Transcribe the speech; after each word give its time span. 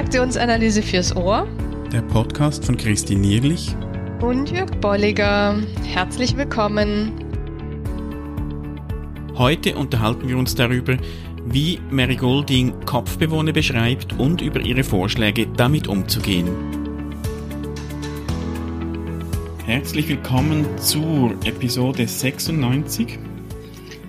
Transaktionsanalyse 0.00 0.82
fürs 0.82 1.14
Ohr. 1.14 1.46
Der 1.92 2.00
Podcast 2.00 2.64
von 2.64 2.74
Christine 2.78 3.20
Nierlich 3.20 3.76
und 4.22 4.50
Jörg 4.50 4.70
Bolliger. 4.80 5.62
Herzlich 5.84 6.38
willkommen. 6.38 7.12
Heute 9.36 9.76
unterhalten 9.76 10.26
wir 10.26 10.38
uns 10.38 10.54
darüber, 10.54 10.96
wie 11.44 11.80
Mary 11.90 12.16
Golding 12.16 12.80
Kopfbewohner 12.86 13.52
beschreibt 13.52 14.18
und 14.18 14.40
über 14.40 14.60
ihre 14.60 14.84
Vorschläge, 14.84 15.46
damit 15.48 15.86
umzugehen. 15.86 16.48
Herzlich 19.66 20.08
willkommen 20.08 20.64
zur 20.78 21.32
Episode 21.44 22.06
96. 22.08 23.18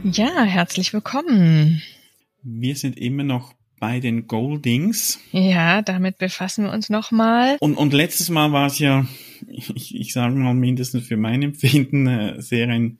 Ja, 0.03 0.43
herzlich 0.43 0.93
willkommen. 0.93 1.81
Wir 2.43 2.77
sind 2.77 2.97
immer 2.97 3.23
noch 3.23 3.53
bei 3.81 3.99
den 3.99 4.27
Goldings. 4.27 5.19
Ja, 5.31 5.81
damit 5.81 6.19
befassen 6.19 6.65
wir 6.65 6.71
uns 6.71 6.89
nochmal. 6.89 7.57
Und, 7.59 7.75
und 7.75 7.93
letztes 7.93 8.29
Mal 8.29 8.51
war 8.51 8.67
es 8.67 8.77
ja, 8.77 9.07
ich, 9.47 9.95
ich 9.95 10.13
sage 10.13 10.35
mal 10.35 10.53
mindestens 10.53 11.07
für 11.07 11.17
mein 11.17 11.41
Empfinden, 11.41 12.05
äh, 12.05 12.39
sehr 12.41 12.69
ein 12.69 12.99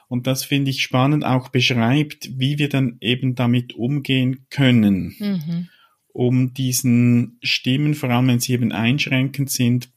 und 0.09 0.27
das 0.27 0.45
finde 0.45 0.71
ich 0.71 0.83
spannend, 0.83 1.25
auch 1.25 1.49
beschreibt, 1.49 2.39
wie 2.39 2.59
wir 2.59 2.69
dann 2.69 2.99
eben 3.01 3.35
damit 3.35 3.75
umgehen 3.75 4.47
können, 4.51 5.15
mhm. 5.19 5.69
um 6.13 6.55
diesen 6.55 7.39
Stimmen, 7.43 7.95
vor 7.95 8.11
allem 8.11 8.29
wenn 8.29 8.41
sie 8.41 8.53
eben 8.53 8.73
einschränkend 8.73 9.51
sind, 9.51 9.91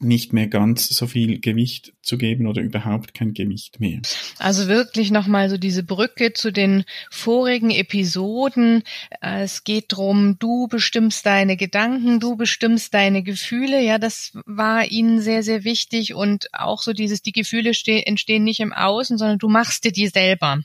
nicht 0.00 0.32
mehr 0.32 0.48
ganz 0.48 0.88
so 0.88 1.06
viel 1.06 1.40
Gewicht 1.40 1.92
zu 2.02 2.18
geben 2.18 2.46
oder 2.46 2.62
überhaupt 2.62 3.14
kein 3.14 3.32
Gewicht 3.32 3.80
mehr. 3.80 4.00
Also 4.38 4.68
wirklich 4.68 5.10
nochmal 5.10 5.48
so 5.48 5.56
diese 5.56 5.82
Brücke 5.82 6.32
zu 6.32 6.50
den 6.50 6.84
vorigen 7.10 7.70
Episoden. 7.70 8.82
Es 9.20 9.64
geht 9.64 9.86
drum, 9.88 10.36
du 10.38 10.68
bestimmst 10.68 11.26
deine 11.26 11.56
Gedanken, 11.56 12.20
du 12.20 12.36
bestimmst 12.36 12.92
deine 12.94 13.22
Gefühle. 13.22 13.82
Ja, 13.82 13.98
das 13.98 14.32
war 14.46 14.86
ihnen 14.86 15.20
sehr, 15.20 15.42
sehr 15.42 15.64
wichtig 15.64 16.14
und 16.14 16.48
auch 16.52 16.82
so 16.82 16.92
dieses, 16.92 17.22
die 17.22 17.32
Gefühle 17.32 17.72
entstehen 18.04 18.44
nicht 18.44 18.60
im 18.60 18.72
Außen, 18.72 19.16
sondern 19.18 19.38
du 19.38 19.48
machst 19.48 19.84
dir 19.84 19.92
die 19.92 20.08
selber. 20.08 20.60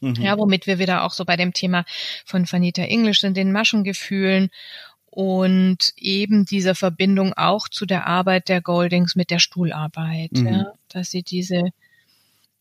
Mhm. 0.00 0.14
Ja, 0.16 0.38
womit 0.38 0.66
wir 0.66 0.78
wieder 0.78 1.04
auch 1.04 1.12
so 1.12 1.24
bei 1.24 1.36
dem 1.36 1.52
Thema 1.52 1.84
von 2.24 2.50
Vanita 2.50 2.82
English 2.82 3.20
sind, 3.20 3.36
den 3.36 3.52
Maschengefühlen 3.52 4.50
und 5.14 5.92
eben 5.96 6.44
dieser 6.44 6.74
Verbindung 6.74 7.34
auch 7.34 7.68
zu 7.68 7.86
der 7.86 8.08
Arbeit 8.08 8.48
der 8.48 8.60
Goldings 8.60 9.14
mit 9.14 9.30
der 9.30 9.38
Stuhlarbeit, 9.38 10.32
mhm. 10.32 10.46
ja, 10.46 10.72
dass 10.88 11.12
sie 11.12 11.22
diese 11.22 11.70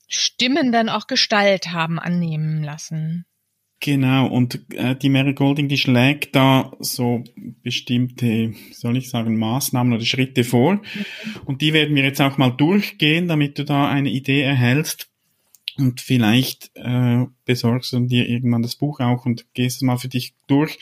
Stimmen 0.08 0.72
dann 0.72 0.88
auch 0.88 1.08
Gestalt 1.08 1.72
haben 1.72 1.98
annehmen 1.98 2.62
lassen. 2.62 3.26
Genau, 3.80 4.28
und 4.28 4.72
äh, 4.76 4.96
die 4.96 5.10
Mary 5.10 5.34
Golding, 5.34 5.68
die 5.68 5.80
schlägt 5.80 6.36
da 6.36 6.72
so 6.80 7.24
bestimmte, 7.64 8.54
soll 8.72 8.98
ich 8.98 9.10
sagen, 9.10 9.36
Maßnahmen 9.40 9.94
oder 9.94 10.06
Schritte 10.06 10.44
vor. 10.44 10.76
Mhm. 10.76 10.82
Und 11.46 11.62
die 11.64 11.74
werden 11.74 11.96
wir 11.96 12.04
jetzt 12.04 12.22
auch 12.22 12.38
mal 12.38 12.52
durchgehen, 12.52 13.28
damit 13.28 13.58
du 13.58 13.66
da 13.66 13.90
eine 13.90 14.10
Idee 14.10 14.44
erhältst. 14.44 15.10
Und 15.78 16.02
vielleicht 16.02 16.72
äh, 16.76 17.26
besorgst 17.46 17.94
du 17.94 18.00
dir 18.02 18.28
irgendwann 18.30 18.62
das 18.62 18.76
Buch 18.76 19.00
auch 19.00 19.26
und 19.26 19.46
gehst 19.54 19.78
es 19.78 19.82
mal 19.82 19.98
für 19.98 20.08
dich 20.08 20.34
durch, 20.48 20.78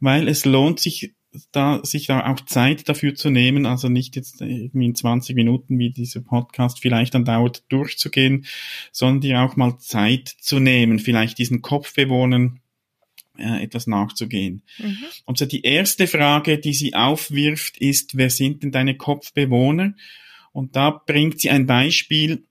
weil 0.00 0.28
es 0.28 0.44
lohnt 0.44 0.80
sich 0.80 1.14
da, 1.52 1.80
sich 1.84 2.06
da 2.06 2.26
auch 2.30 2.40
Zeit 2.40 2.88
dafür 2.88 3.14
zu 3.14 3.30
nehmen, 3.30 3.66
also 3.66 3.88
nicht 3.88 4.16
jetzt 4.16 4.40
irgendwie 4.40 4.86
in 4.86 4.94
20 4.94 5.36
Minuten, 5.36 5.78
wie 5.78 5.90
dieser 5.90 6.20
Podcast 6.20 6.80
vielleicht 6.80 7.14
dann 7.14 7.24
dauert, 7.24 7.64
durchzugehen, 7.68 8.46
sondern 8.90 9.20
dir 9.20 9.40
auch 9.40 9.56
mal 9.56 9.78
Zeit 9.78 10.28
zu 10.28 10.58
nehmen, 10.58 10.98
vielleicht 10.98 11.38
diesen 11.38 11.62
Kopfbewohnern 11.62 12.60
äh, 13.38 13.62
etwas 13.62 13.86
nachzugehen. 13.86 14.62
Mhm. 14.78 15.04
Und 15.24 15.38
so 15.38 15.46
die 15.46 15.62
erste 15.62 16.06
Frage, 16.06 16.58
die 16.58 16.74
sie 16.74 16.94
aufwirft, 16.94 17.78
ist, 17.78 18.16
wer 18.16 18.30
sind 18.30 18.62
denn 18.62 18.72
deine 18.72 18.96
Kopfbewohner? 18.96 19.94
Und 20.52 20.74
da 20.74 20.90
bringt 20.90 21.40
sie 21.40 21.50
ein 21.50 21.66
Beispiel, 21.66 22.44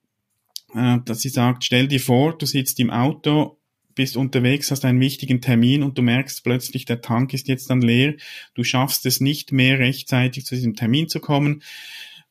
äh, 0.73 0.99
dass 1.05 1.19
sie 1.19 1.29
sagt, 1.29 1.63
stell 1.63 1.87
dir 1.87 1.99
vor, 1.99 2.37
du 2.37 2.45
sitzt 2.45 2.79
im 2.79 2.89
Auto 2.89 3.59
bist 3.99 4.15
unterwegs, 4.15 4.71
hast 4.71 4.85
einen 4.85 5.01
wichtigen 5.01 5.41
Termin 5.41 5.83
und 5.83 5.97
du 5.97 6.01
merkst 6.01 6.45
plötzlich, 6.45 6.85
der 6.85 7.01
Tank 7.01 7.33
ist 7.33 7.49
jetzt 7.49 7.69
dann 7.69 7.81
leer, 7.81 8.13
du 8.53 8.63
schaffst 8.63 9.05
es 9.05 9.19
nicht 9.19 9.51
mehr 9.51 9.77
rechtzeitig 9.77 10.45
zu 10.45 10.55
diesem 10.55 10.77
Termin 10.77 11.09
zu 11.09 11.19
kommen. 11.19 11.63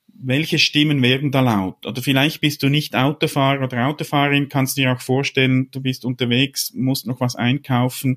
Welche 0.06 0.58
Stimmen 0.58 1.02
werden 1.02 1.30
da 1.30 1.42
laut? 1.42 1.84
Oder 1.84 2.00
vielleicht 2.00 2.40
bist 2.40 2.62
du 2.62 2.70
nicht 2.70 2.96
Autofahrer 2.96 3.64
oder 3.64 3.86
Autofahrerin, 3.86 4.48
kannst 4.48 4.78
dir 4.78 4.90
auch 4.94 5.02
vorstellen, 5.02 5.68
du 5.70 5.82
bist 5.82 6.06
unterwegs, 6.06 6.72
musst 6.74 7.06
noch 7.06 7.20
was 7.20 7.36
einkaufen, 7.36 8.16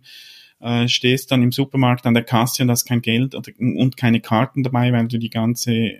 äh, 0.61 0.87
stehst 0.87 1.29
dann 1.29 1.43
im 1.43 1.51
Supermarkt 1.51 2.05
an 2.05 2.13
der 2.13 2.23
Kasse 2.23 2.63
und 2.63 2.71
hast 2.71 2.85
kein 2.85 3.01
Geld 3.01 3.35
und 3.35 3.97
keine 3.97 4.21
Karten 4.21 4.63
dabei, 4.63 4.93
weil 4.93 5.09
du 5.09 5.19
die 5.19 5.29
ganze 5.29 5.99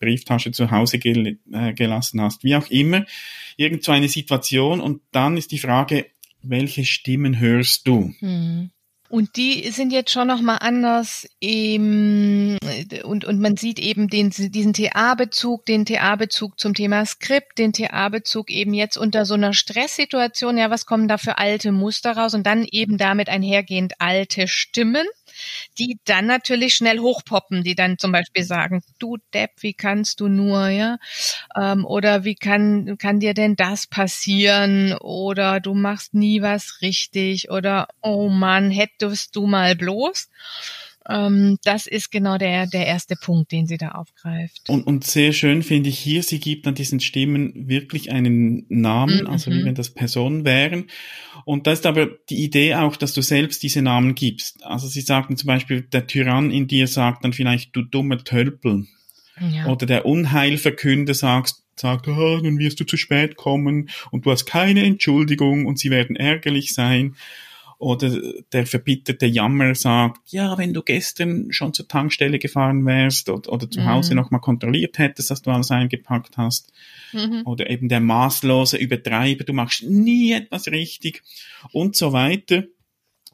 Brieftasche 0.00 0.50
zu 0.50 0.70
Hause 0.70 0.98
gel 0.98 1.38
äh, 1.52 1.72
gelassen 1.74 2.20
hast. 2.20 2.42
Wie 2.42 2.56
auch 2.56 2.68
immer, 2.70 3.04
irgend 3.56 3.84
so 3.84 3.92
eine 3.92 4.08
Situation 4.08 4.80
und 4.80 5.02
dann 5.12 5.36
ist 5.36 5.52
die 5.52 5.58
Frage, 5.58 6.06
welche 6.42 6.84
Stimmen 6.84 7.38
hörst 7.38 7.86
du? 7.86 8.12
Hm. 8.18 8.70
Und 9.10 9.34
die 9.34 9.68
sind 9.72 9.92
jetzt 9.92 10.12
schon 10.12 10.28
nochmal 10.28 10.58
anders 10.60 11.28
im, 11.40 12.56
und, 13.02 13.24
und 13.24 13.40
man 13.40 13.56
sieht 13.56 13.80
eben 13.80 14.06
den, 14.06 14.30
diesen 14.30 14.72
TA-Bezug, 14.72 15.66
den 15.66 15.84
TA-Bezug 15.84 16.60
zum 16.60 16.74
Thema 16.74 17.04
Skript, 17.04 17.58
den 17.58 17.72
TA-Bezug 17.72 18.52
eben 18.52 18.72
jetzt 18.72 18.96
unter 18.96 19.24
so 19.24 19.34
einer 19.34 19.52
Stresssituation, 19.52 20.56
ja, 20.56 20.70
was 20.70 20.86
kommen 20.86 21.08
da 21.08 21.18
für 21.18 21.38
alte 21.38 21.72
Muster 21.72 22.12
raus 22.12 22.34
und 22.34 22.46
dann 22.46 22.64
eben 22.70 22.98
damit 22.98 23.28
einhergehend 23.28 23.94
alte 23.98 24.46
Stimmen. 24.46 25.08
Die 25.78 25.98
dann 26.04 26.26
natürlich 26.26 26.74
schnell 26.74 26.98
hochpoppen, 27.00 27.62
die 27.64 27.74
dann 27.74 27.98
zum 27.98 28.12
Beispiel 28.12 28.44
sagen, 28.44 28.82
du 28.98 29.16
Depp, 29.34 29.50
wie 29.60 29.74
kannst 29.74 30.20
du 30.20 30.28
nur, 30.28 30.68
ja? 30.68 30.98
Ähm, 31.56 31.84
oder 31.84 32.24
wie 32.24 32.34
kann, 32.34 32.96
kann 32.98 33.20
dir 33.20 33.34
denn 33.34 33.56
das 33.56 33.86
passieren? 33.86 34.94
Oder 34.98 35.60
du 35.60 35.74
machst 35.74 36.14
nie 36.14 36.42
was 36.42 36.80
richtig 36.82 37.50
oder 37.50 37.88
oh 38.02 38.28
Mann, 38.28 38.70
hättest 38.70 39.36
du 39.36 39.46
mal 39.46 39.76
bloß. 39.76 40.28
Ähm, 41.08 41.58
das 41.64 41.86
ist 41.86 42.10
genau 42.10 42.36
der, 42.36 42.66
der 42.66 42.86
erste 42.86 43.16
Punkt, 43.16 43.52
den 43.52 43.66
sie 43.66 43.78
da 43.78 43.92
aufgreift. 43.92 44.68
Und, 44.68 44.86
und 44.86 45.04
sehr 45.04 45.32
schön 45.32 45.62
finde 45.62 45.88
ich 45.88 45.98
hier, 45.98 46.22
sie 46.22 46.40
gibt 46.40 46.66
an 46.66 46.74
diesen 46.74 47.00
Stimmen 47.00 47.68
wirklich 47.68 48.12
einen 48.12 48.66
Namen, 48.68 49.22
mhm. 49.22 49.26
also 49.26 49.50
wie 49.50 49.64
wenn 49.64 49.74
das 49.74 49.90
Personen 49.90 50.44
wären. 50.44 50.86
Und 51.44 51.66
da 51.66 51.72
ist 51.72 51.86
aber 51.86 52.06
die 52.28 52.44
Idee 52.44 52.74
auch, 52.74 52.96
dass 52.96 53.14
du 53.14 53.22
selbst 53.22 53.62
diese 53.62 53.82
Namen 53.82 54.14
gibst. 54.14 54.64
Also 54.64 54.88
sie 54.88 55.00
sagten 55.00 55.36
zum 55.36 55.46
Beispiel, 55.46 55.82
der 55.82 56.06
Tyrann 56.06 56.50
in 56.50 56.66
dir 56.66 56.86
sagt 56.86 57.24
dann 57.24 57.32
vielleicht, 57.32 57.74
du 57.74 57.82
dummer 57.82 58.18
Tölpel. 58.22 58.86
Ja. 59.40 59.66
Oder 59.68 59.86
der 59.86 60.04
Unheilverkünder 60.04 61.14
sagt, 61.14 61.54
sagt, 61.76 62.08
oh, 62.08 62.38
nun 62.42 62.58
wirst 62.58 62.78
du 62.78 62.84
zu 62.84 62.98
spät 62.98 63.36
kommen 63.36 63.88
und 64.10 64.26
du 64.26 64.30
hast 64.30 64.44
keine 64.44 64.84
Entschuldigung 64.84 65.64
und 65.64 65.78
sie 65.78 65.90
werden 65.90 66.14
ärgerlich 66.14 66.74
sein. 66.74 67.16
Oder 67.80 68.20
der 68.52 68.66
verbitterte 68.66 69.24
Jammer 69.24 69.74
sagt, 69.74 70.20
ja, 70.32 70.58
wenn 70.58 70.74
du 70.74 70.82
gestern 70.82 71.50
schon 71.50 71.72
zur 71.72 71.88
Tankstelle 71.88 72.38
gefahren 72.38 72.84
wärst 72.84 73.30
oder, 73.30 73.50
oder 73.50 73.70
zu 73.70 73.80
mhm. 73.80 73.86
Hause 73.86 74.14
nochmal 74.14 74.42
kontrolliert 74.42 74.98
hättest, 74.98 75.30
dass 75.30 75.40
du 75.40 75.50
alles 75.50 75.70
eingepackt 75.70 76.36
hast. 76.36 76.74
Mhm. 77.14 77.40
Oder 77.46 77.70
eben 77.70 77.88
der 77.88 78.00
maßlose 78.00 78.76
Übertreiber, 78.76 79.44
du 79.44 79.54
machst 79.54 79.82
nie 79.82 80.32
etwas 80.32 80.68
richtig 80.68 81.22
und 81.72 81.96
so 81.96 82.12
weiter. 82.12 82.64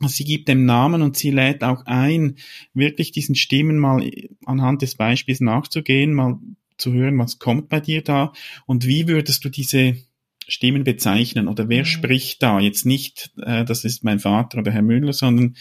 Sie 0.06 0.24
gibt 0.24 0.46
dem 0.46 0.64
Namen 0.64 1.02
und 1.02 1.16
sie 1.16 1.32
lädt 1.32 1.64
auch 1.64 1.84
ein, 1.86 2.36
wirklich 2.72 3.10
diesen 3.10 3.34
Stimmen 3.34 3.78
mal 3.78 4.08
anhand 4.44 4.80
des 4.82 4.94
Beispiels 4.94 5.40
nachzugehen, 5.40 6.14
mal 6.14 6.38
zu 6.78 6.92
hören, 6.92 7.18
was 7.18 7.40
kommt 7.40 7.68
bei 7.68 7.80
dir 7.80 8.02
da 8.02 8.32
und 8.66 8.86
wie 8.86 9.08
würdest 9.08 9.44
du 9.44 9.48
diese 9.48 9.96
Stimmen 10.48 10.84
bezeichnen 10.84 11.48
oder 11.48 11.68
wer 11.68 11.82
mhm. 11.82 11.86
spricht 11.86 12.42
da? 12.42 12.60
Jetzt 12.60 12.86
nicht, 12.86 13.30
äh, 13.42 13.64
das 13.64 13.84
ist 13.84 14.04
mein 14.04 14.18
Vater 14.18 14.58
oder 14.58 14.72
Herr 14.72 14.82
Müller, 14.82 15.12
sondern 15.12 15.56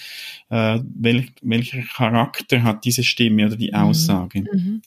äh, 0.50 0.80
wel, 0.84 1.28
welcher 1.42 1.82
Charakter 1.82 2.64
hat 2.64 2.86
diese 2.86 3.04
Stimme 3.04 3.48
oder 3.48 3.56
die 3.56 3.72
mhm. 3.72 3.76
Aussage? 3.76 4.42
Mhm. 4.42 4.82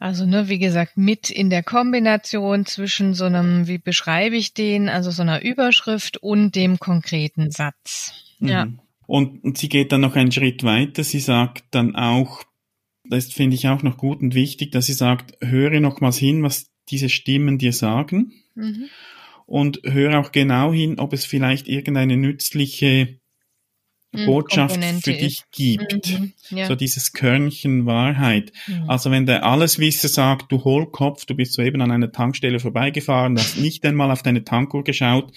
Also, 0.00 0.26
ne, 0.26 0.48
wie 0.48 0.60
gesagt, 0.60 0.96
mit 0.96 1.28
in 1.28 1.50
der 1.50 1.64
Kombination 1.64 2.66
zwischen 2.66 3.14
so 3.14 3.24
einem, 3.24 3.66
wie 3.66 3.78
beschreibe 3.78 4.36
ich 4.36 4.54
den, 4.54 4.88
also 4.88 5.10
so 5.10 5.22
einer 5.22 5.42
Überschrift 5.42 6.18
und 6.18 6.54
dem 6.54 6.78
konkreten 6.78 7.50
Satz. 7.50 8.12
Ja. 8.38 8.66
Mhm. 8.66 8.80
Und, 9.06 9.42
und 9.42 9.58
sie 9.58 9.68
geht 9.68 9.90
dann 9.90 10.02
noch 10.02 10.14
einen 10.14 10.30
Schritt 10.30 10.62
weiter. 10.62 11.02
Sie 11.02 11.18
sagt 11.18 11.64
dann 11.70 11.96
auch, 11.96 12.44
das 13.04 13.32
finde 13.32 13.56
ich 13.56 13.66
auch 13.68 13.82
noch 13.82 13.96
gut 13.96 14.20
und 14.20 14.34
wichtig, 14.34 14.70
dass 14.70 14.86
sie 14.86 14.92
sagt, 14.92 15.36
höre 15.40 15.80
nochmals 15.80 16.18
hin, 16.18 16.42
was 16.42 16.70
diese 16.90 17.08
Stimmen 17.08 17.58
dir 17.58 17.72
sagen 17.72 18.32
mhm. 18.54 18.88
und 19.46 19.80
höre 19.84 20.18
auch 20.18 20.32
genau 20.32 20.72
hin, 20.72 20.98
ob 20.98 21.12
es 21.12 21.24
vielleicht 21.24 21.68
irgendeine 21.68 22.16
nützliche 22.16 23.18
hm, 24.14 24.24
Botschaft 24.24 24.82
für 25.02 25.12
dich 25.12 25.42
gibt. 25.52 26.18
Mhm, 26.18 26.32
ja. 26.48 26.66
So 26.66 26.74
dieses 26.74 27.12
Körnchen 27.12 27.84
Wahrheit. 27.84 28.52
Mhm. 28.66 28.88
Also 28.88 29.10
wenn 29.10 29.26
der 29.26 29.44
Alleswisser 29.44 30.08
sagt, 30.08 30.50
du 30.50 30.64
Hohlkopf, 30.64 31.26
du 31.26 31.34
bist 31.34 31.52
soeben 31.52 31.82
an 31.82 31.90
einer 31.90 32.10
Tankstelle 32.10 32.58
vorbeigefahren, 32.58 33.34
du 33.34 33.42
hast 33.42 33.58
nicht 33.60 33.84
einmal 33.84 34.10
auf 34.10 34.22
deine 34.22 34.44
Tankuhr 34.44 34.82
geschaut, 34.82 35.32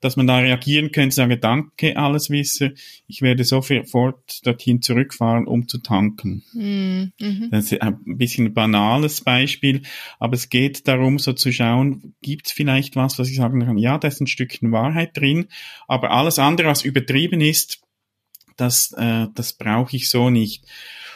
dass 0.00 0.16
man 0.16 0.28
da 0.28 0.38
reagieren 0.38 0.92
könnte, 0.92 1.16
sage 1.16 1.36
danke 1.36 1.96
Alleswisser, 1.96 2.70
ich 3.08 3.22
werde 3.22 3.42
sofort 3.42 4.46
dorthin 4.46 4.82
zurückfahren, 4.82 5.48
um 5.48 5.66
zu 5.66 5.78
tanken. 5.78 6.44
Mhm. 6.52 7.12
Das 7.50 7.72
ist 7.72 7.82
ein 7.82 7.98
bisschen 8.04 8.46
ein 8.46 8.54
banales 8.54 9.22
Beispiel, 9.22 9.82
aber 10.20 10.34
es 10.34 10.48
geht 10.48 10.86
darum, 10.86 11.18
so 11.18 11.32
zu 11.32 11.50
schauen, 11.50 12.14
gibt 12.22 12.46
es 12.46 12.52
vielleicht 12.52 12.94
was, 12.94 13.18
was 13.18 13.28
ich 13.28 13.36
sagen 13.36 13.64
kann, 13.64 13.78
ja, 13.78 13.98
da 13.98 14.06
ist 14.06 14.20
ein 14.20 14.28
Stückchen 14.28 14.70
Wahrheit 14.70 15.16
drin, 15.16 15.46
aber 15.88 16.12
alles 16.12 16.38
andere, 16.38 16.68
was 16.68 16.84
übertrieben 16.84 17.40
ist, 17.40 17.82
das, 18.56 18.92
äh, 18.92 19.26
das 19.34 19.54
brauche 19.54 19.96
ich 19.96 20.08
so 20.08 20.30
nicht. 20.30 20.64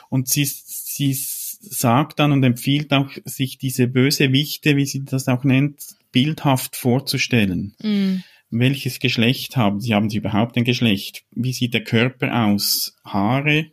Und 0.08 0.28
sie, 0.28 0.44
sie 0.44 1.12
sagt 1.14 2.18
dann 2.18 2.32
und 2.32 2.42
empfiehlt 2.42 2.92
auch, 2.92 3.10
sich 3.24 3.58
diese 3.58 3.88
Bösewichte, 3.88 4.76
wie 4.76 4.86
sie 4.86 5.04
das 5.04 5.28
auch 5.28 5.44
nennt, 5.44 5.80
bildhaft 6.12 6.76
vorzustellen. 6.76 7.74
Mm. 7.82 8.22
Welches 8.50 9.00
Geschlecht 9.00 9.56
haben 9.56 9.80
sie? 9.80 9.94
Haben 9.94 10.08
sie 10.08 10.18
überhaupt 10.18 10.56
ein 10.56 10.64
Geschlecht? 10.64 11.24
Wie 11.32 11.52
sieht 11.52 11.74
der 11.74 11.82
Körper 11.82 12.46
aus? 12.46 12.96
Haare, 13.04 13.72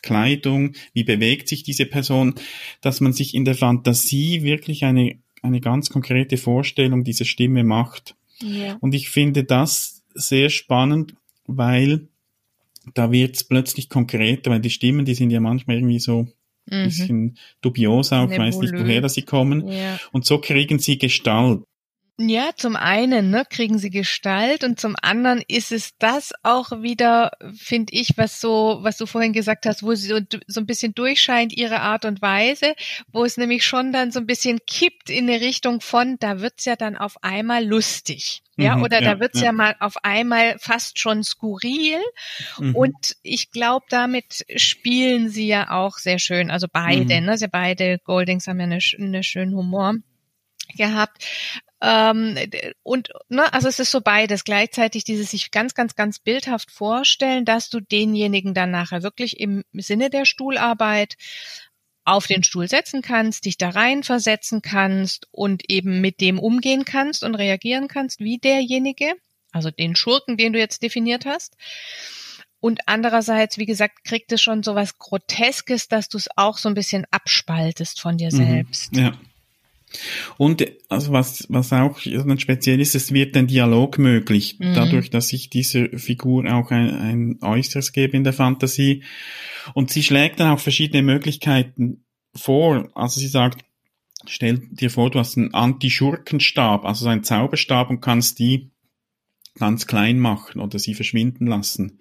Kleidung, 0.00 0.74
wie 0.92 1.04
bewegt 1.04 1.48
sich 1.48 1.62
diese 1.62 1.86
Person? 1.86 2.34
Dass 2.80 3.00
man 3.00 3.12
sich 3.12 3.34
in 3.34 3.44
der 3.44 3.54
Fantasie 3.54 4.42
wirklich 4.42 4.84
eine, 4.84 5.18
eine 5.42 5.60
ganz 5.60 5.90
konkrete 5.90 6.36
Vorstellung 6.36 7.04
dieser 7.04 7.24
Stimme 7.24 7.64
macht. 7.64 8.16
Ja. 8.40 8.76
Und 8.80 8.94
ich 8.94 9.08
finde 9.08 9.44
das 9.44 10.02
sehr 10.14 10.50
spannend, 10.50 11.14
weil 11.46 12.08
da 12.94 13.10
wird's 13.12 13.44
plötzlich 13.44 13.88
konkreter, 13.88 14.50
weil 14.50 14.60
die 14.60 14.70
Stimmen, 14.70 15.04
die 15.04 15.14
sind 15.14 15.30
ja 15.30 15.40
manchmal 15.40 15.76
irgendwie 15.76 16.00
so 16.00 16.28
ein 16.70 16.80
mhm. 16.80 16.84
bisschen 16.84 17.38
dubios 17.60 18.12
auch, 18.12 18.30
weiß 18.30 18.58
nicht, 18.58 18.74
woher 18.74 19.08
sie 19.08 19.22
kommen. 19.22 19.68
Ja. 19.68 19.98
Und 20.12 20.24
so 20.24 20.38
kriegen 20.38 20.78
sie 20.78 20.98
Gestalt. 20.98 21.62
Ja, 22.18 22.50
zum 22.54 22.76
einen 22.76 23.30
ne, 23.30 23.44
kriegen 23.48 23.78
sie 23.78 23.88
Gestalt 23.88 24.64
und 24.64 24.78
zum 24.78 24.96
anderen 25.00 25.42
ist 25.48 25.72
es 25.72 25.96
das 25.98 26.32
auch 26.42 26.70
wieder, 26.82 27.32
finde 27.56 27.94
ich, 27.94 28.16
was 28.16 28.38
so, 28.38 28.78
was 28.82 28.98
du 28.98 29.06
vorhin 29.06 29.32
gesagt 29.32 29.64
hast, 29.64 29.82
wo 29.82 29.94
sie 29.94 30.08
so, 30.08 30.20
so 30.46 30.60
ein 30.60 30.66
bisschen 30.66 30.94
durchscheint, 30.94 31.54
ihre 31.54 31.80
Art 31.80 32.04
und 32.04 32.20
Weise, 32.20 32.74
wo 33.12 33.24
es 33.24 33.38
nämlich 33.38 33.64
schon 33.64 33.92
dann 33.92 34.12
so 34.12 34.20
ein 34.20 34.26
bisschen 34.26 34.60
kippt 34.66 35.08
in 35.08 35.28
eine 35.28 35.40
Richtung 35.40 35.80
von, 35.80 36.18
da 36.20 36.40
wird's 36.40 36.66
ja 36.66 36.76
dann 36.76 36.96
auf 36.96 37.16
einmal 37.22 37.64
lustig. 37.64 38.42
Ja, 38.56 38.76
mhm, 38.76 38.82
oder 38.82 39.02
ja, 39.02 39.14
da 39.14 39.20
wird's 39.20 39.40
ja. 39.40 39.46
ja. 39.46 39.52
mal 39.52 39.74
auf 39.80 39.96
einmal 40.04 40.58
fast 40.58 40.98
schon 40.98 41.24
skurril. 41.24 41.98
Mhm. 42.58 42.76
Und 42.76 43.16
ich 43.22 43.50
glaube, 43.50 43.86
damit 43.88 44.44
spielen 44.56 45.30
sie 45.30 45.46
ja 45.46 45.70
auch 45.70 45.96
sehr 45.96 46.18
schön. 46.18 46.50
Also 46.50 46.66
beide, 46.70 47.20
mhm. 47.20 47.26
ne? 47.26 47.38
Sie 47.38 47.48
beide 47.48 47.98
Goldings 48.04 48.46
haben 48.46 48.60
ja 48.60 48.66
eine, 48.66 48.78
eine 48.98 49.22
schönen 49.22 49.56
Humor 49.56 49.94
gehabt. 50.76 51.24
Ähm, 51.84 52.38
und 52.84 53.10
ne, 53.28 53.52
also 53.52 53.66
es 53.66 53.80
ist 53.80 53.90
so 53.90 54.00
beides 54.00 54.44
gleichzeitig 54.44 55.02
dieses 55.02 55.32
sich 55.32 55.50
ganz, 55.50 55.74
ganz, 55.74 55.96
ganz 55.96 56.20
bildhaft 56.20 56.70
vorstellen, 56.70 57.44
dass 57.44 57.70
du 57.70 57.80
denjenigen 57.80 58.54
dann 58.54 58.70
nachher 58.70 59.02
wirklich 59.02 59.40
im 59.40 59.64
Sinne 59.72 60.08
der 60.08 60.24
Stuhlarbeit 60.24 61.16
auf 62.04 62.28
den 62.28 62.44
Stuhl 62.44 62.68
setzen 62.68 63.02
kannst, 63.02 63.46
dich 63.46 63.58
da 63.58 63.70
rein 63.70 64.04
versetzen 64.04 64.62
kannst 64.62 65.26
und 65.32 65.68
eben 65.68 66.00
mit 66.00 66.20
dem 66.20 66.38
umgehen 66.38 66.84
kannst 66.84 67.24
und 67.24 67.34
reagieren 67.34 67.88
kannst 67.88 68.20
wie 68.20 68.38
derjenige, 68.38 69.14
also 69.50 69.72
den 69.72 69.96
Schurken, 69.96 70.36
den 70.36 70.52
du 70.52 70.60
jetzt 70.60 70.84
definiert 70.84 71.26
hast. 71.26 71.56
Und 72.60 72.80
andererseits, 72.86 73.58
wie 73.58 73.66
gesagt, 73.66 74.04
kriegt 74.04 74.30
es 74.30 74.40
schon 74.40 74.62
so 74.62 74.76
was 74.76 74.98
Groteskes, 74.98 75.88
dass 75.88 76.08
du 76.08 76.16
es 76.16 76.28
auch 76.36 76.58
so 76.58 76.68
ein 76.68 76.74
bisschen 76.74 77.06
abspaltest 77.10 78.00
von 78.00 78.18
dir 78.18 78.30
mhm. 78.32 78.36
selbst. 78.36 78.96
Ja. 78.96 79.18
Und 80.38 80.66
also 80.88 81.12
was, 81.12 81.46
was 81.48 81.72
auch 81.72 81.98
speziell 81.98 82.80
ist, 82.80 82.94
es 82.94 83.12
wird 83.12 83.36
ein 83.36 83.46
Dialog 83.46 83.98
möglich, 83.98 84.58
mhm. 84.58 84.74
dadurch, 84.74 85.10
dass 85.10 85.32
ich 85.32 85.50
dieser 85.50 85.88
Figur 85.98 86.50
auch 86.52 86.70
ein, 86.70 86.90
ein 86.94 87.38
Äußeres 87.42 87.92
gebe 87.92 88.16
in 88.16 88.24
der 88.24 88.32
Fantasie. 88.32 89.02
Und 89.74 89.90
sie 89.90 90.02
schlägt 90.02 90.40
dann 90.40 90.52
auch 90.52 90.60
verschiedene 90.60 91.02
Möglichkeiten 91.02 92.04
vor. 92.34 92.90
Also 92.94 93.20
sie 93.20 93.28
sagt, 93.28 93.64
stell 94.26 94.62
dir 94.70 94.90
vor, 94.90 95.10
du 95.10 95.18
hast 95.18 95.36
einen 95.36 95.54
Anti-Schurkenstab, 95.54 96.84
also 96.84 97.08
einen 97.08 97.24
Zauberstab 97.24 97.90
und 97.90 98.00
kannst 98.00 98.38
die 98.38 98.70
ganz 99.58 99.86
klein 99.86 100.18
machen 100.18 100.60
oder 100.60 100.78
sie 100.78 100.94
verschwinden 100.94 101.46
lassen. 101.46 102.00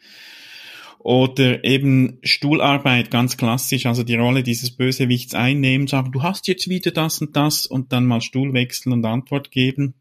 Oder 1.03 1.63
eben 1.63 2.19
Stuhlarbeit, 2.21 3.09
ganz 3.09 3.35
klassisch, 3.35 3.87
also 3.87 4.03
die 4.03 4.15
Rolle 4.15 4.43
dieses 4.43 4.69
Bösewichts 4.69 5.33
einnehmen, 5.33 5.87
sagen, 5.87 6.11
du 6.11 6.21
hast 6.21 6.47
jetzt 6.47 6.69
wieder 6.69 6.91
das 6.91 7.19
und 7.21 7.35
das 7.35 7.65
und 7.65 7.91
dann 7.91 8.05
mal 8.05 8.21
Stuhl 8.21 8.53
wechseln 8.53 8.93
und 8.93 9.05
Antwort 9.05 9.49
geben. 9.49 9.95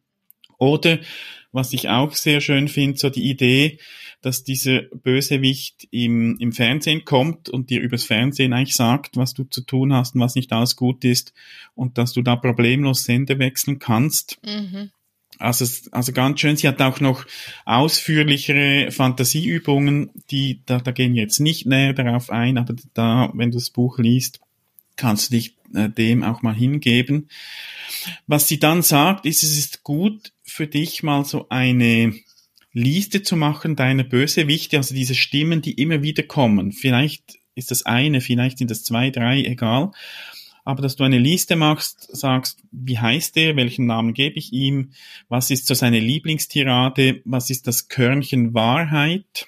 Oder, 0.58 0.98
was 1.52 1.72
ich 1.72 1.88
auch 1.88 2.12
sehr 2.12 2.42
schön 2.42 2.68
finde, 2.68 2.98
so 2.98 3.08
die 3.08 3.30
Idee, 3.30 3.78
dass 4.20 4.44
dieser 4.44 4.82
Bösewicht 4.82 5.88
im, 5.90 6.36
im 6.38 6.52
Fernsehen 6.52 7.06
kommt 7.06 7.48
und 7.48 7.70
dir 7.70 7.80
übers 7.80 8.04
Fernsehen 8.04 8.52
eigentlich 8.52 8.76
sagt, 8.76 9.16
was 9.16 9.32
du 9.32 9.44
zu 9.44 9.62
tun 9.62 9.94
hast 9.94 10.14
und 10.14 10.20
was 10.20 10.34
nicht 10.34 10.52
alles 10.52 10.76
gut 10.76 11.04
ist 11.06 11.32
und 11.74 11.96
dass 11.96 12.12
du 12.12 12.20
da 12.20 12.36
problemlos 12.36 13.04
Sender 13.04 13.38
wechseln 13.38 13.78
kannst. 13.78 14.38
Mhm. 14.44 14.90
Also, 15.40 15.64
also 15.92 16.12
ganz 16.12 16.40
schön. 16.40 16.56
Sie 16.56 16.68
hat 16.68 16.80
auch 16.82 17.00
noch 17.00 17.26
ausführlichere 17.64 18.90
Fantasieübungen, 18.90 20.10
die, 20.30 20.62
da, 20.66 20.78
da 20.78 20.92
gehen 20.92 21.14
jetzt 21.14 21.40
nicht 21.40 21.66
näher 21.66 21.94
darauf 21.94 22.30
ein, 22.30 22.58
aber 22.58 22.74
da, 22.94 23.30
wenn 23.34 23.50
du 23.50 23.58
das 23.58 23.70
Buch 23.70 23.98
liest, 23.98 24.40
kannst 24.96 25.30
du 25.30 25.36
dich 25.36 25.56
äh, 25.74 25.88
dem 25.88 26.22
auch 26.22 26.42
mal 26.42 26.54
hingeben. 26.54 27.28
Was 28.26 28.48
sie 28.48 28.58
dann 28.58 28.82
sagt, 28.82 29.26
ist, 29.26 29.42
es 29.42 29.58
ist 29.58 29.82
gut 29.82 30.32
für 30.42 30.66
dich 30.66 31.02
mal 31.02 31.24
so 31.24 31.48
eine 31.48 32.14
Liste 32.72 33.22
zu 33.22 33.36
machen 33.36 33.76
deiner 33.76 34.04
Bösewichte, 34.04 34.76
also 34.76 34.94
diese 34.94 35.14
Stimmen, 35.14 35.62
die 35.62 35.72
immer 35.72 36.02
wieder 36.02 36.22
kommen. 36.22 36.72
Vielleicht 36.72 37.38
ist 37.54 37.70
das 37.70 37.84
eine, 37.84 38.20
vielleicht 38.20 38.58
sind 38.58 38.70
das 38.70 38.84
zwei, 38.84 39.10
drei, 39.10 39.42
egal. 39.42 39.90
Aber 40.64 40.82
dass 40.82 40.96
du 40.96 41.04
eine 41.04 41.18
Liste 41.18 41.56
machst, 41.56 42.14
sagst, 42.14 42.62
wie 42.70 42.98
heißt 42.98 43.36
er, 43.36 43.56
welchen 43.56 43.86
Namen 43.86 44.14
gebe 44.14 44.38
ich 44.38 44.52
ihm, 44.52 44.92
was 45.28 45.50
ist 45.50 45.66
so 45.66 45.74
seine 45.74 46.00
Lieblingstirade, 46.00 47.22
was 47.24 47.50
ist 47.50 47.66
das 47.66 47.88
Körnchen 47.88 48.54
Wahrheit, 48.54 49.46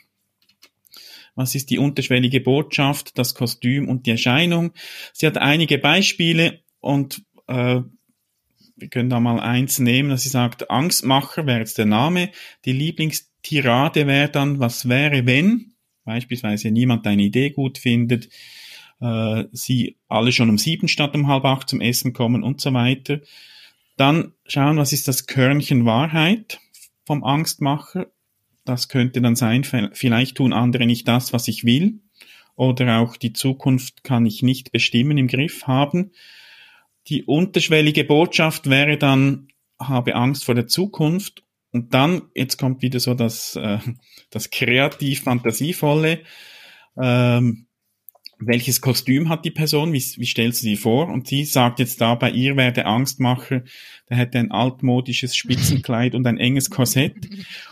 was 1.35 1.55
ist 1.55 1.71
die 1.71 1.79
unterschwellige 1.79 2.41
Botschaft, 2.41 3.19
das 3.19 3.35
Kostüm 3.35 3.89
und 3.89 4.07
die 4.07 4.11
Erscheinung. 4.13 4.73
Sie 5.13 5.27
hat 5.27 5.39
einige 5.39 5.79
Beispiele 5.79 6.61
und 6.81 7.23
äh, 7.47 7.81
wir 8.77 8.89
können 8.89 9.11
da 9.11 9.21
mal 9.21 9.41
eins 9.41 9.79
nehmen, 9.79 10.11
dass 10.11 10.23
sie 10.23 10.29
sagt, 10.29 10.71
Angstmacher 10.71 11.47
wäre 11.47 11.61
jetzt 11.61 11.79
der 11.79 11.87
Name, 11.87 12.31
die 12.65 12.73
Lieblingstirade 12.73 14.07
wäre 14.07 14.29
dann, 14.29 14.59
was 14.59 14.89
wäre, 14.89 15.25
wenn 15.27 15.73
beispielsweise 16.05 16.71
niemand 16.71 17.07
deine 17.07 17.23
Idee 17.23 17.51
gut 17.51 17.79
findet, 17.79 18.29
äh, 19.03 19.49
sie 19.53 19.97
alle 20.09 20.33
schon 20.33 20.49
um 20.49 20.59
sieben 20.59 20.89
statt 20.89 21.15
um 21.15 21.27
halb 21.27 21.45
acht 21.45 21.69
zum 21.69 21.81
Essen 21.81 22.13
kommen 22.13 22.43
und 22.43 22.61
so 22.61 22.73
weiter. 22.73 23.21
Dann 23.97 24.33
schauen, 24.47 24.79
was 24.79 24.93
ist 24.93 25.09
das 25.09 25.27
Körnchen 25.27 25.85
Wahrheit 25.85 26.61
vom 27.05 27.25
Angstmacher. 27.25 28.07
Das 28.65 28.89
könnte 28.89 29.21
dann 29.21 29.35
sein, 29.35 29.65
vielleicht 29.65 30.37
tun 30.37 30.53
andere 30.53 30.87
nicht 30.87 31.09
das, 31.09 31.33
was 31.33 31.49
ich 31.49 31.65
will. 31.65 32.01
Oder 32.55 33.01
auch 33.01 33.17
die 33.17 33.33
Zukunft 33.33 34.05
kann 34.05 34.25
ich 34.25 34.43
nicht 34.43 34.71
bestimmen, 34.71 35.19
im 35.19 35.27
Griff 35.27 35.67
haben. 35.67 36.13
Die 37.09 37.25
unterschwellige 37.25 38.05
Botschaft 38.05 38.71
wäre 38.71 38.99
dann, 38.99 39.49
habe 39.81 40.15
Angst 40.15 40.45
vor 40.45 40.55
der 40.55 40.69
Zukunft. 40.69 41.43
Und 41.73 41.93
dann, 41.93 42.23
jetzt 42.35 42.59
kommt 42.59 42.83
wieder 42.83 43.01
so 43.01 43.15
das, 43.15 43.57
äh, 43.57 43.79
das 44.31 44.51
kreativ-fantasievolle. 44.51 46.21
Ähm, 46.97 47.67
welches 48.47 48.81
Kostüm 48.81 49.29
hat 49.29 49.45
die 49.45 49.51
Person, 49.51 49.93
wie, 49.93 50.05
wie 50.17 50.27
stellst 50.27 50.63
du 50.63 50.65
sie 50.65 50.77
vor? 50.77 51.09
Und 51.09 51.29
sie 51.29 51.45
sagt 51.45 51.79
jetzt 51.79 52.01
da, 52.01 52.15
bei 52.15 52.31
ihr 52.31 52.57
wäre 52.57 52.73
der 52.73 52.87
Angstmacher, 52.87 53.63
der 54.09 54.17
hätte 54.17 54.39
ein 54.39 54.51
altmodisches 54.51 55.37
Spitzenkleid 55.37 56.15
und 56.15 56.27
ein 56.27 56.39
enges 56.39 56.71
Korsett. 56.71 57.29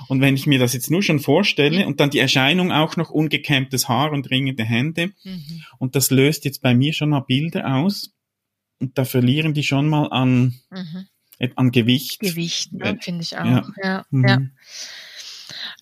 Und 0.08 0.20
wenn 0.20 0.34
ich 0.34 0.46
mir 0.46 0.58
das 0.58 0.72
jetzt 0.72 0.90
nur 0.90 1.02
schon 1.02 1.20
vorstelle 1.20 1.86
und 1.86 2.00
dann 2.00 2.10
die 2.10 2.18
Erscheinung 2.18 2.72
auch 2.72 2.96
noch 2.96 3.10
ungekämmtes 3.10 3.88
Haar 3.88 4.12
und 4.12 4.30
ringende 4.30 4.64
Hände, 4.64 5.12
mhm. 5.24 5.62
und 5.78 5.96
das 5.96 6.10
löst 6.10 6.44
jetzt 6.44 6.62
bei 6.62 6.74
mir 6.74 6.92
schon 6.92 7.10
mal 7.10 7.20
Bilder 7.20 7.74
aus, 7.74 8.14
und 8.80 8.96
da 8.96 9.04
verlieren 9.04 9.52
die 9.52 9.62
schon 9.62 9.88
mal 9.88 10.06
an, 10.06 10.54
mhm. 10.70 11.06
an 11.54 11.70
Gewicht. 11.70 12.20
Gewicht, 12.20 12.72
ne, 12.72 12.98
finde 13.00 13.22
ich 13.22 13.36
auch. 13.36 13.44
Ja, 13.44 13.72
ja. 13.82 14.04
Mhm. 14.10 14.28
ja. 14.28 14.40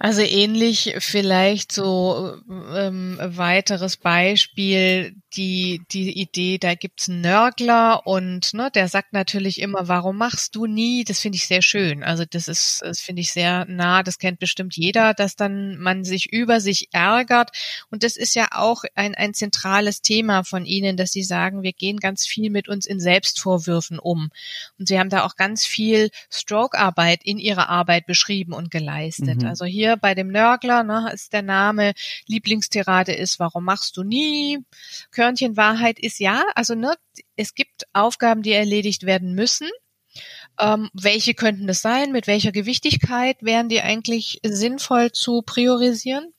Also 0.00 0.22
ähnlich 0.22 0.94
vielleicht 0.98 1.72
so 1.72 2.36
ähm, 2.48 3.18
weiteres 3.20 3.96
Beispiel, 3.96 5.16
die, 5.34 5.82
die 5.90 6.20
Idee, 6.20 6.58
da 6.58 6.74
gibt's 6.74 7.08
einen 7.08 7.20
Nörgler 7.20 8.06
und 8.06 8.54
ne, 8.54 8.70
der 8.72 8.88
sagt 8.88 9.12
natürlich 9.12 9.60
immer, 9.60 9.88
warum 9.88 10.16
machst 10.16 10.54
du 10.54 10.66
nie? 10.66 11.04
Das 11.04 11.18
finde 11.18 11.36
ich 11.36 11.46
sehr 11.48 11.62
schön. 11.62 12.04
Also 12.04 12.24
das 12.28 12.46
ist, 12.46 12.80
das 12.82 13.00
finde 13.00 13.22
ich 13.22 13.32
sehr 13.32 13.64
nah, 13.66 14.04
das 14.04 14.18
kennt 14.18 14.38
bestimmt 14.38 14.76
jeder, 14.76 15.14
dass 15.14 15.34
dann 15.34 15.78
man 15.78 16.04
sich 16.04 16.32
über 16.32 16.60
sich 16.60 16.88
ärgert. 16.92 17.50
Und 17.90 18.04
das 18.04 18.16
ist 18.16 18.36
ja 18.36 18.48
auch 18.52 18.84
ein, 18.94 19.16
ein 19.16 19.34
zentrales 19.34 20.00
Thema 20.00 20.44
von 20.44 20.64
Ihnen, 20.64 20.96
dass 20.96 21.10
Sie 21.10 21.24
sagen, 21.24 21.62
wir 21.62 21.72
gehen 21.72 21.98
ganz 21.98 22.24
viel 22.24 22.50
mit 22.50 22.68
uns 22.68 22.86
in 22.86 23.00
Selbstvorwürfen 23.00 23.98
um. 23.98 24.30
Und 24.78 24.86
Sie 24.88 24.98
haben 24.98 25.10
da 25.10 25.24
auch 25.24 25.34
ganz 25.34 25.66
viel 25.66 26.10
Stroke-Arbeit 26.30 27.20
in 27.24 27.38
Ihrer 27.38 27.68
Arbeit 27.68 28.06
beschrieben 28.06 28.52
und 28.52 28.70
geleistet. 28.70 29.42
Mhm. 29.42 29.48
Also 29.48 29.64
hier 29.64 29.87
hier 29.88 29.96
bei 29.96 30.14
dem 30.14 30.28
Nörgler, 30.28 30.82
ne, 30.82 31.10
ist 31.12 31.32
der 31.32 31.42
Name, 31.42 31.92
Lieblingstirade 32.26 33.12
ist, 33.12 33.38
warum 33.38 33.64
machst 33.64 33.96
du 33.96 34.02
nie? 34.04 34.58
Körnchen 35.10 35.56
Wahrheit 35.56 35.98
ist 35.98 36.18
ja, 36.20 36.44
also 36.54 36.74
ne, 36.74 36.94
es 37.36 37.54
gibt 37.54 37.84
Aufgaben, 37.92 38.42
die 38.42 38.52
erledigt 38.52 39.04
werden 39.04 39.34
müssen. 39.34 39.68
Ähm, 40.60 40.90
welche 40.92 41.34
könnten 41.34 41.66
das 41.66 41.80
sein? 41.80 42.12
Mit 42.12 42.26
welcher 42.26 42.52
Gewichtigkeit 42.52 43.36
wären 43.40 43.68
die 43.68 43.80
eigentlich 43.80 44.40
sinnvoll 44.44 45.12
zu 45.12 45.42
priorisieren? 45.42 46.34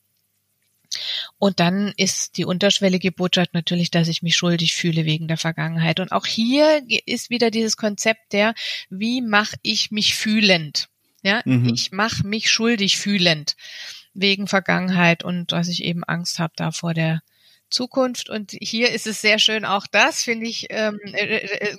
Und 1.38 1.60
dann 1.60 1.94
ist 1.96 2.36
die 2.36 2.44
unterschwellige 2.44 3.12
Botschaft 3.12 3.54
natürlich, 3.54 3.90
dass 3.90 4.08
ich 4.08 4.22
mich 4.22 4.36
schuldig 4.36 4.74
fühle 4.74 5.04
wegen 5.04 5.28
der 5.28 5.38
Vergangenheit. 5.38 6.00
Und 6.00 6.12
auch 6.12 6.26
hier 6.26 6.82
ist 7.06 7.30
wieder 7.30 7.50
dieses 7.50 7.76
Konzept 7.76 8.32
der, 8.32 8.54
wie 8.90 9.22
mache 9.22 9.56
ich 9.62 9.90
mich 9.90 10.14
fühlend? 10.14 10.89
Ja, 11.22 11.42
mhm. 11.44 11.68
ich 11.68 11.92
mache 11.92 12.26
mich 12.26 12.50
schuldig 12.50 12.98
fühlend 12.98 13.56
wegen 14.14 14.46
Vergangenheit 14.46 15.24
und 15.24 15.52
dass 15.52 15.68
ich 15.68 15.84
eben 15.84 16.04
Angst 16.04 16.38
habe 16.38 16.52
da 16.56 16.72
vor 16.72 16.94
der 16.94 17.20
Zukunft. 17.68 18.28
Und 18.28 18.52
hier 18.60 18.90
ist 18.90 19.06
es 19.06 19.20
sehr 19.20 19.38
schön, 19.38 19.64
auch 19.64 19.86
das 19.86 20.22
finde 20.22 20.46
ich 20.46 20.66
ähm, 20.70 20.98
äh, 21.04 21.36
äh, 21.36 21.70
äh, 21.70 21.76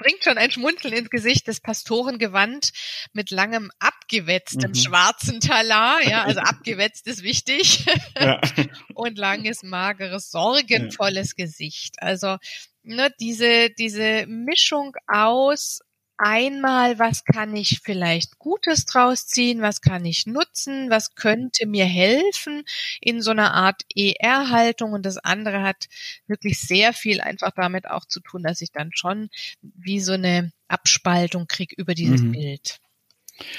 bringt 0.00 0.24
schon 0.24 0.38
ein 0.38 0.50
Schmunzeln 0.50 0.94
ins 0.94 1.10
Gesicht, 1.10 1.46
das 1.46 1.60
Pastorengewand 1.60 2.70
mit 3.12 3.30
langem 3.30 3.70
abgewetztem 3.78 4.70
mhm. 4.70 4.74
schwarzen 4.74 5.40
Talar, 5.40 6.02
ja, 6.02 6.24
also 6.24 6.40
abgewetzt 6.40 7.06
ist 7.06 7.22
wichtig, 7.22 7.84
ja. 8.18 8.40
und 8.94 9.18
langes, 9.18 9.62
mageres, 9.62 10.30
sorgenvolles 10.30 11.34
ja. 11.36 11.44
Gesicht. 11.44 11.96
Also 11.98 12.38
ne, 12.82 13.12
diese, 13.20 13.68
diese 13.78 14.26
Mischung 14.26 14.96
aus 15.06 15.80
einmal, 16.20 16.98
was 16.98 17.24
kann 17.24 17.56
ich 17.56 17.80
vielleicht 17.82 18.38
Gutes 18.38 18.84
draus 18.84 19.26
ziehen, 19.26 19.62
was 19.62 19.80
kann 19.80 20.04
ich 20.04 20.26
nutzen, 20.26 20.90
was 20.90 21.14
könnte 21.14 21.66
mir 21.66 21.86
helfen 21.86 22.64
in 23.00 23.22
so 23.22 23.30
einer 23.30 23.54
Art 23.54 23.82
ER-Haltung 23.96 24.92
und 24.92 25.06
das 25.06 25.16
andere 25.16 25.62
hat 25.62 25.88
wirklich 26.26 26.60
sehr 26.60 26.92
viel 26.92 27.20
einfach 27.20 27.52
damit 27.56 27.90
auch 27.90 28.04
zu 28.04 28.20
tun, 28.20 28.42
dass 28.42 28.60
ich 28.60 28.70
dann 28.70 28.90
schon 28.92 29.30
wie 29.62 30.00
so 30.00 30.12
eine 30.12 30.52
Abspaltung 30.68 31.46
kriege 31.46 31.74
über 31.76 31.94
dieses 31.94 32.20
mhm. 32.20 32.32
Bild. 32.32 32.80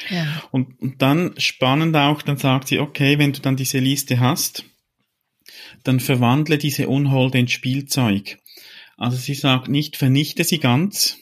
Ja. 0.10 0.44
Und, 0.52 0.80
und 0.80 1.02
dann 1.02 1.34
spannend 1.40 1.96
auch, 1.96 2.22
dann 2.22 2.38
sagt 2.38 2.68
sie, 2.68 2.78
okay, 2.78 3.18
wenn 3.18 3.34
du 3.34 3.42
dann 3.42 3.56
diese 3.56 3.80
Liste 3.80 4.20
hast, 4.20 4.66
dann 5.84 6.00
verwandle 6.00 6.60
diese 6.60 6.88
Unholde 6.88 7.40
in 7.40 7.48
Spielzeug. 7.48 8.38
Also 8.98 9.18
sie 9.18 9.34
sagt 9.34 9.68
nicht, 9.68 9.98
vernichte 9.98 10.44
sie 10.44 10.60
ganz, 10.60 11.18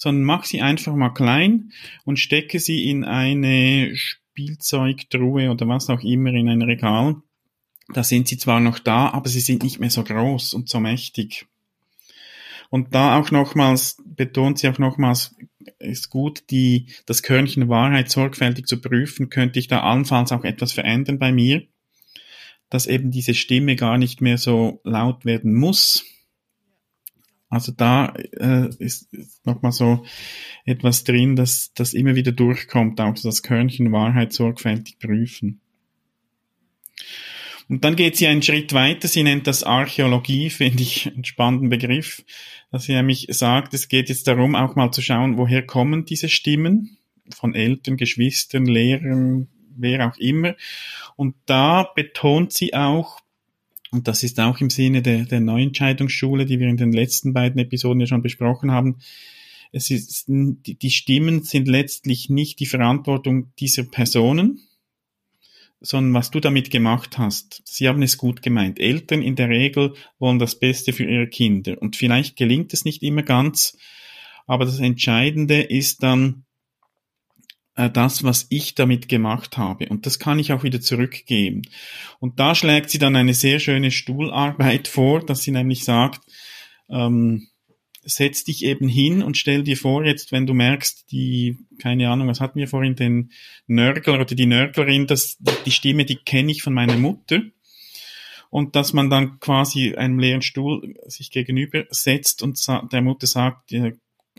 sondern 0.00 0.24
mach 0.24 0.44
sie 0.44 0.62
einfach 0.62 0.94
mal 0.94 1.10
klein 1.10 1.72
und 2.04 2.18
stecke 2.18 2.58
sie 2.58 2.88
in 2.88 3.04
eine 3.04 3.94
Spielzeugtruhe 3.94 5.50
oder 5.50 5.68
was 5.68 5.90
auch 5.90 6.00
immer 6.00 6.32
in 6.32 6.48
ein 6.48 6.62
Regal. 6.62 7.16
Da 7.92 8.02
sind 8.02 8.26
sie 8.26 8.38
zwar 8.38 8.60
noch 8.60 8.78
da, 8.78 9.10
aber 9.10 9.28
sie 9.28 9.40
sind 9.40 9.62
nicht 9.62 9.78
mehr 9.78 9.90
so 9.90 10.02
groß 10.02 10.54
und 10.54 10.70
so 10.70 10.80
mächtig. 10.80 11.46
Und 12.70 12.94
da 12.94 13.18
auch 13.18 13.30
nochmals, 13.30 14.02
betont 14.06 14.58
sie 14.58 14.68
auch 14.70 14.78
nochmals, 14.78 15.36
ist 15.78 16.08
gut, 16.08 16.44
die, 16.50 16.86
das 17.04 17.22
Körnchen 17.22 17.68
Wahrheit 17.68 18.10
sorgfältig 18.10 18.66
zu 18.66 18.80
prüfen, 18.80 19.28
könnte 19.28 19.58
ich 19.58 19.68
da 19.68 19.82
allenfalls 19.82 20.32
auch 20.32 20.44
etwas 20.44 20.72
verändern 20.72 21.18
bei 21.18 21.30
mir, 21.30 21.64
dass 22.70 22.86
eben 22.86 23.10
diese 23.10 23.34
Stimme 23.34 23.76
gar 23.76 23.98
nicht 23.98 24.22
mehr 24.22 24.38
so 24.38 24.80
laut 24.82 25.26
werden 25.26 25.52
muss, 25.52 26.06
also 27.50 27.72
da 27.72 28.14
äh, 28.38 28.68
ist, 28.78 29.12
ist 29.12 29.44
nochmal 29.44 29.72
so 29.72 30.04
etwas 30.64 31.02
drin, 31.02 31.34
dass 31.34 31.72
das 31.74 31.94
immer 31.94 32.14
wieder 32.14 32.30
durchkommt, 32.30 33.00
auch 33.00 33.14
das 33.20 33.42
Körnchen 33.42 33.90
Wahrheit 33.90 34.32
sorgfältig 34.32 35.00
prüfen. 35.00 35.60
Und 37.68 37.84
dann 37.84 37.96
geht 37.96 38.16
sie 38.16 38.28
einen 38.28 38.42
Schritt 38.42 38.72
weiter, 38.72 39.08
sie 39.08 39.24
nennt 39.24 39.48
das 39.48 39.64
Archäologie, 39.64 40.48
finde 40.50 40.82
ich 40.82 41.08
einen 41.08 41.24
spannenden 41.24 41.70
Begriff, 41.70 42.24
dass 42.70 42.84
sie 42.84 42.94
nämlich 42.94 43.26
sagt, 43.30 43.74
es 43.74 43.88
geht 43.88 44.08
jetzt 44.08 44.28
darum, 44.28 44.54
auch 44.54 44.76
mal 44.76 44.92
zu 44.92 45.02
schauen, 45.02 45.36
woher 45.36 45.66
kommen 45.66 46.04
diese 46.04 46.28
Stimmen 46.28 46.98
von 47.34 47.54
Eltern, 47.54 47.96
Geschwistern, 47.96 48.64
Lehrern, 48.64 49.48
wer 49.76 50.08
auch 50.08 50.16
immer. 50.18 50.54
Und 51.16 51.34
da 51.46 51.82
betont 51.94 52.52
sie 52.52 52.74
auch, 52.74 53.20
und 53.92 54.06
das 54.06 54.22
ist 54.22 54.38
auch 54.38 54.60
im 54.60 54.70
Sinne 54.70 55.02
der, 55.02 55.24
der 55.24 55.40
Neuentscheidungsschule, 55.40 56.46
die 56.46 56.60
wir 56.60 56.68
in 56.68 56.76
den 56.76 56.92
letzten 56.92 57.32
beiden 57.32 57.60
Episoden 57.60 58.00
ja 58.00 58.06
schon 58.06 58.22
besprochen 58.22 58.70
haben. 58.70 58.98
Es 59.72 59.90
ist, 59.90 60.24
die 60.28 60.90
Stimmen 60.90 61.42
sind 61.42 61.68
letztlich 61.68 62.28
nicht 62.28 62.60
die 62.60 62.66
Verantwortung 62.66 63.52
dieser 63.58 63.84
Personen, 63.84 64.60
sondern 65.80 66.14
was 66.14 66.30
du 66.30 66.40
damit 66.40 66.70
gemacht 66.70 67.18
hast. 67.18 67.62
Sie 67.64 67.88
haben 67.88 68.02
es 68.02 68.18
gut 68.18 68.42
gemeint. 68.42 68.78
Eltern 68.78 69.22
in 69.22 69.36
der 69.36 69.48
Regel 69.48 69.94
wollen 70.18 70.38
das 70.38 70.58
Beste 70.58 70.92
für 70.92 71.04
ihre 71.04 71.28
Kinder. 71.28 71.80
Und 71.80 71.96
vielleicht 71.96 72.36
gelingt 72.36 72.72
es 72.74 72.84
nicht 72.84 73.02
immer 73.02 73.22
ganz, 73.22 73.78
aber 74.46 74.64
das 74.64 74.80
Entscheidende 74.80 75.60
ist 75.62 76.02
dann, 76.02 76.44
das, 77.74 78.24
was 78.24 78.46
ich 78.50 78.74
damit 78.74 79.08
gemacht 79.08 79.56
habe. 79.56 79.88
Und 79.88 80.06
das 80.06 80.18
kann 80.18 80.38
ich 80.38 80.52
auch 80.52 80.62
wieder 80.62 80.80
zurückgeben. 80.80 81.62
Und 82.18 82.38
da 82.40 82.54
schlägt 82.54 82.90
sie 82.90 82.98
dann 82.98 83.16
eine 83.16 83.34
sehr 83.34 83.58
schöne 83.58 83.90
Stuhlarbeit 83.90 84.88
vor, 84.88 85.24
dass 85.24 85.42
sie 85.42 85.52
nämlich 85.52 85.84
sagt, 85.84 86.20
ähm, 86.88 87.48
setz 88.02 88.44
dich 88.44 88.64
eben 88.64 88.88
hin 88.88 89.22
und 89.22 89.36
stell 89.36 89.62
dir 89.62 89.76
vor, 89.76 90.04
jetzt, 90.04 90.32
wenn 90.32 90.46
du 90.46 90.54
merkst, 90.54 91.10
die, 91.12 91.58
keine 91.78 92.08
Ahnung, 92.10 92.28
was 92.28 92.40
hatten 92.40 92.58
wir 92.58 92.68
vorhin, 92.68 92.96
den 92.96 93.30
Nörgler 93.66 94.14
oder 94.14 94.24
die 94.24 94.46
Nörglerin, 94.46 95.06
das, 95.06 95.38
die 95.66 95.70
Stimme, 95.70 96.04
die 96.04 96.16
kenne 96.16 96.50
ich 96.50 96.62
von 96.62 96.72
meiner 96.72 96.96
Mutter. 96.96 97.42
Und 98.48 98.74
dass 98.74 98.92
man 98.92 99.10
dann 99.10 99.38
quasi 99.38 99.94
einem 99.94 100.18
leeren 100.18 100.42
Stuhl 100.42 100.96
sich 101.06 101.30
gegenüber 101.30 101.84
setzt 101.90 102.42
und 102.42 102.58
der 102.92 103.02
Mutter 103.02 103.28
sagt, 103.28 103.70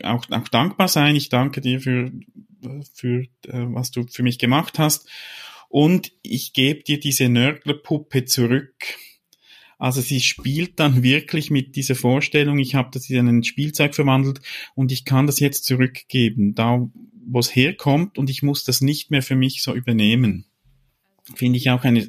auch, 0.04 0.30
auch 0.30 0.48
dankbar 0.48 0.88
sein, 0.88 1.16
ich 1.16 1.28
danke 1.28 1.60
dir 1.60 1.80
für, 1.80 2.12
für 2.94 3.22
äh, 3.22 3.26
was 3.52 3.90
du 3.90 4.06
für 4.06 4.22
mich 4.22 4.38
gemacht 4.38 4.78
hast. 4.78 5.08
Und 5.68 6.12
ich 6.22 6.52
gebe 6.52 6.82
dir 6.82 7.00
diese 7.00 7.28
Nörglerpuppe 7.28 8.26
zurück 8.26 8.74
also 9.82 10.00
sie 10.00 10.20
spielt 10.20 10.78
dann 10.78 11.02
wirklich 11.02 11.50
mit 11.50 11.74
dieser 11.74 11.96
Vorstellung, 11.96 12.60
ich 12.60 12.76
habe 12.76 12.90
das 12.92 13.10
in 13.10 13.26
ein 13.26 13.42
Spielzeug 13.42 13.96
verwandelt 13.96 14.40
und 14.76 14.92
ich 14.92 15.04
kann 15.04 15.26
das 15.26 15.40
jetzt 15.40 15.64
zurückgeben, 15.64 16.54
da 16.54 16.88
wo 17.26 17.40
es 17.40 17.56
herkommt 17.56 18.16
und 18.16 18.30
ich 18.30 18.44
muss 18.44 18.62
das 18.62 18.80
nicht 18.80 19.10
mehr 19.10 19.22
für 19.22 19.34
mich 19.34 19.60
so 19.60 19.74
übernehmen. 19.74 20.46
Finde 21.34 21.56
ich 21.56 21.68
auch 21.70 21.82
eine 21.82 22.08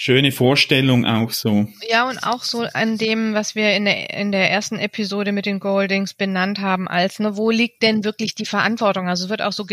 schöne 0.00 0.30
Vorstellung 0.30 1.04
auch 1.04 1.30
so. 1.30 1.66
Ja, 1.88 2.08
und 2.08 2.18
auch 2.18 2.44
so 2.44 2.62
an 2.72 2.98
dem, 2.98 3.34
was 3.34 3.56
wir 3.56 3.72
in 3.72 3.84
der, 3.84 4.10
in 4.10 4.30
der 4.30 4.48
ersten 4.48 4.78
Episode 4.78 5.32
mit 5.32 5.44
den 5.44 5.58
Goldings 5.58 6.14
benannt 6.14 6.60
haben, 6.60 6.86
als, 6.86 7.18
ne, 7.18 7.36
wo 7.36 7.50
liegt 7.50 7.82
denn 7.82 8.04
wirklich 8.04 8.36
die 8.36 8.46
Verantwortung? 8.46 9.08
Also 9.08 9.28
wird 9.28 9.42
auch 9.42 9.50
so 9.52 9.66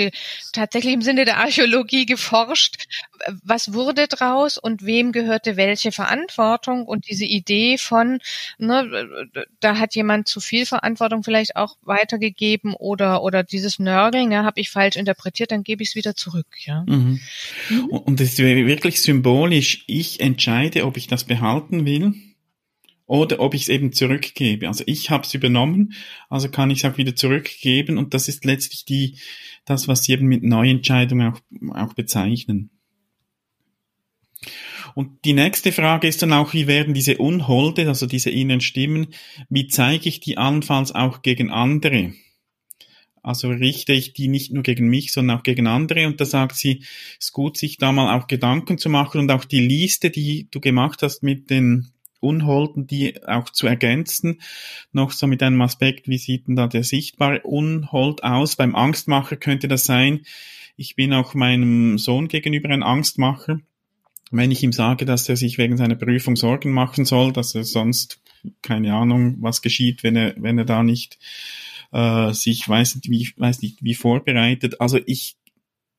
tatsächlich 0.51 0.95
im 0.95 1.03
Sinne 1.03 1.25
der 1.25 1.37
Archäologie 1.37 2.07
geforscht, 2.07 2.87
was 3.43 3.73
wurde 3.73 4.07
draus 4.07 4.57
und 4.57 4.85
wem 4.85 5.11
gehörte 5.11 5.57
welche 5.57 5.91
Verantwortung 5.91 6.85
und 6.85 7.07
diese 7.09 7.25
Idee 7.25 7.77
von, 7.77 8.19
ne, 8.57 9.07
da 9.59 9.77
hat 9.77 9.95
jemand 9.95 10.27
zu 10.27 10.39
viel 10.39 10.65
Verantwortung 10.65 11.23
vielleicht 11.23 11.55
auch 11.55 11.77
weitergegeben 11.81 12.73
oder, 12.73 13.23
oder 13.23 13.43
dieses 13.43 13.79
Nörgeln, 13.79 14.31
ja, 14.31 14.43
habe 14.43 14.59
ich 14.59 14.69
falsch 14.69 14.95
interpretiert, 14.95 15.51
dann 15.51 15.63
gebe 15.63 15.83
ich 15.83 15.89
es 15.89 15.95
wieder 15.95 16.15
zurück, 16.15 16.47
ja. 16.65 16.83
Mhm. 16.87 17.19
Mhm. 17.69 17.85
Und 17.89 18.21
es 18.21 18.33
ist 18.33 18.39
wirklich 18.39 19.01
symbolisch, 19.01 19.83
ich 19.87 20.19
entscheide, 20.19 20.85
ob 20.85 20.97
ich 20.97 21.07
das 21.07 21.23
behalten 21.23 21.85
will 21.85 22.13
oder 23.07 23.39
ob 23.39 23.53
ich 23.53 23.63
es 23.63 23.69
eben 23.69 23.93
zurückgebe. 23.93 24.67
Also 24.67 24.83
ich 24.87 25.09
habe 25.09 25.23
es 25.23 25.33
übernommen, 25.33 25.93
also 26.29 26.49
kann 26.49 26.71
ich 26.71 26.83
es 26.83 26.91
auch 26.91 26.97
wieder 26.97 27.15
zurückgeben 27.15 27.97
und 27.97 28.13
das 28.13 28.27
ist 28.27 28.45
letztlich 28.45 28.85
die, 28.85 29.19
das, 29.65 29.87
was 29.87 30.03
Sie 30.03 30.13
eben 30.13 30.27
mit 30.27 30.43
Neuentscheidung 30.43 31.21
auch, 31.21 31.39
auch 31.73 31.93
bezeichnen. 31.93 32.71
Und 34.95 35.25
die 35.25 35.33
nächste 35.33 35.73
Frage 35.73 36.07
ist 36.07 36.21
dann 36.21 36.31
auch, 36.31 36.53
wie 36.53 36.67
werden 36.67 36.93
diese 36.93 37.17
Unholde, 37.17 37.87
also 37.89 38.05
diese 38.05 38.29
inneren 38.29 38.61
Stimmen, 38.61 39.07
wie 39.49 39.67
zeige 39.67 40.07
ich 40.07 40.21
die 40.21 40.37
allenfalls 40.37 40.95
auch 40.95 41.21
gegen 41.21 41.51
andere? 41.51 42.13
Also 43.21 43.49
richte 43.49 43.91
ich 43.91 44.13
die 44.13 44.29
nicht 44.29 44.53
nur 44.53 44.63
gegen 44.63 44.87
mich, 44.87 45.11
sondern 45.11 45.37
auch 45.37 45.43
gegen 45.43 45.67
andere. 45.67 46.07
Und 46.07 46.21
da 46.21 46.25
sagt 46.25 46.55
sie, 46.55 46.79
es 47.19 47.27
ist 47.27 47.33
gut, 47.33 47.57
sich 47.57 47.77
da 47.77 47.91
mal 47.91 48.17
auch 48.17 48.27
Gedanken 48.27 48.77
zu 48.77 48.89
machen 48.89 49.19
und 49.19 49.31
auch 49.31 49.43
die 49.43 49.59
Liste, 49.59 50.11
die 50.11 50.47
du 50.49 50.61
gemacht 50.61 51.01
hast 51.01 51.23
mit 51.23 51.49
den 51.49 51.91
Unholden, 52.21 52.87
die 52.87 53.21
auch 53.25 53.49
zu 53.49 53.67
ergänzen. 53.67 54.39
Noch 54.93 55.11
so 55.11 55.27
mit 55.27 55.43
einem 55.43 55.61
Aspekt, 55.61 56.07
wie 56.07 56.17
sieht 56.17 56.47
denn 56.47 56.55
da 56.55 56.67
der 56.67 56.85
sichtbare 56.85 57.41
Unhold 57.41 58.23
aus? 58.23 58.55
Beim 58.55 58.75
Angstmacher 58.75 59.35
könnte 59.35 59.67
das 59.67 59.83
sein, 59.83 60.21
ich 60.77 60.95
bin 60.95 61.11
auch 61.11 61.33
meinem 61.33 61.97
Sohn 61.97 62.29
gegenüber 62.29 62.69
ein 62.69 62.83
Angstmacher. 62.83 63.59
Wenn 64.31 64.51
ich 64.51 64.63
ihm 64.63 64.73
sage, 64.73 65.05
dass 65.05 65.29
er 65.29 65.37
sich 65.37 65.57
wegen 65.57 65.77
seiner 65.77 65.95
Prüfung 65.95 66.35
Sorgen 66.35 66.71
machen 66.71 67.05
soll, 67.05 67.31
dass 67.31 67.55
er 67.55 67.63
sonst 67.63 68.19
keine 68.61 68.93
Ahnung, 68.93 69.37
was 69.39 69.61
geschieht, 69.61 70.03
wenn 70.03 70.15
er, 70.15 70.35
wenn 70.37 70.57
er 70.57 70.65
da 70.65 70.83
nicht 70.83 71.17
äh, 71.91 72.33
sich 72.33 72.67
weiß 72.67 72.95
nicht 72.95 73.09
wie, 73.09 73.29
weiß 73.37 73.61
nicht 73.61 73.83
wie 73.83 73.95
vorbereitet. 73.95 74.81
Also 74.81 74.99
ich 75.05 75.35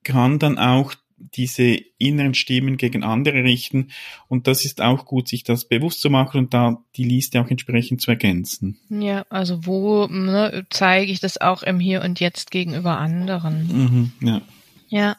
kann 0.04 0.38
dann 0.38 0.58
auch 0.58 0.94
diese 1.18 1.78
inneren 1.98 2.34
Stimmen 2.34 2.76
gegen 2.76 3.02
andere 3.02 3.42
richten. 3.42 3.88
Und 4.28 4.46
das 4.46 4.64
ist 4.64 4.82
auch 4.82 5.06
gut, 5.06 5.28
sich 5.28 5.44
das 5.44 5.64
bewusst 5.64 6.00
zu 6.02 6.10
machen 6.10 6.38
und 6.38 6.54
da 6.54 6.84
die 6.96 7.04
Liste 7.04 7.40
auch 7.40 7.48
entsprechend 7.48 8.02
zu 8.02 8.10
ergänzen. 8.10 8.78
Ja, 8.90 9.24
also 9.30 9.64
wo 9.64 10.06
ne, 10.08 10.66
zeige 10.68 11.10
ich 11.10 11.20
das 11.20 11.40
auch 11.40 11.62
im 11.62 11.80
Hier 11.80 12.02
und 12.02 12.20
Jetzt 12.20 12.50
gegenüber 12.50 12.98
anderen? 12.98 14.12
Mhm, 14.20 14.28
ja. 14.28 14.42
Ja. 14.88 15.16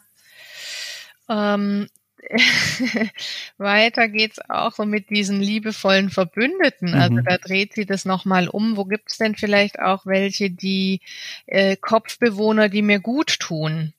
Ähm, 1.28 1.88
weiter 3.58 4.08
geht's 4.08 4.38
auch 4.48 4.72
so 4.72 4.84
mit 4.84 5.10
diesen 5.10 5.40
liebevollen 5.40 6.10
Verbündeten. 6.10 6.94
Also 6.94 7.16
mhm. 7.16 7.24
da 7.24 7.38
dreht 7.38 7.74
sie 7.74 7.86
das 7.86 8.04
nochmal 8.04 8.48
um. 8.48 8.76
Wo 8.76 8.84
gibt's 8.84 9.18
denn 9.18 9.34
vielleicht 9.34 9.78
auch 9.78 10.06
welche, 10.06 10.50
die 10.50 11.00
äh, 11.46 11.76
Kopfbewohner, 11.76 12.68
die 12.68 12.82
mir 12.82 13.00
gut 13.00 13.38
tun 13.40 13.92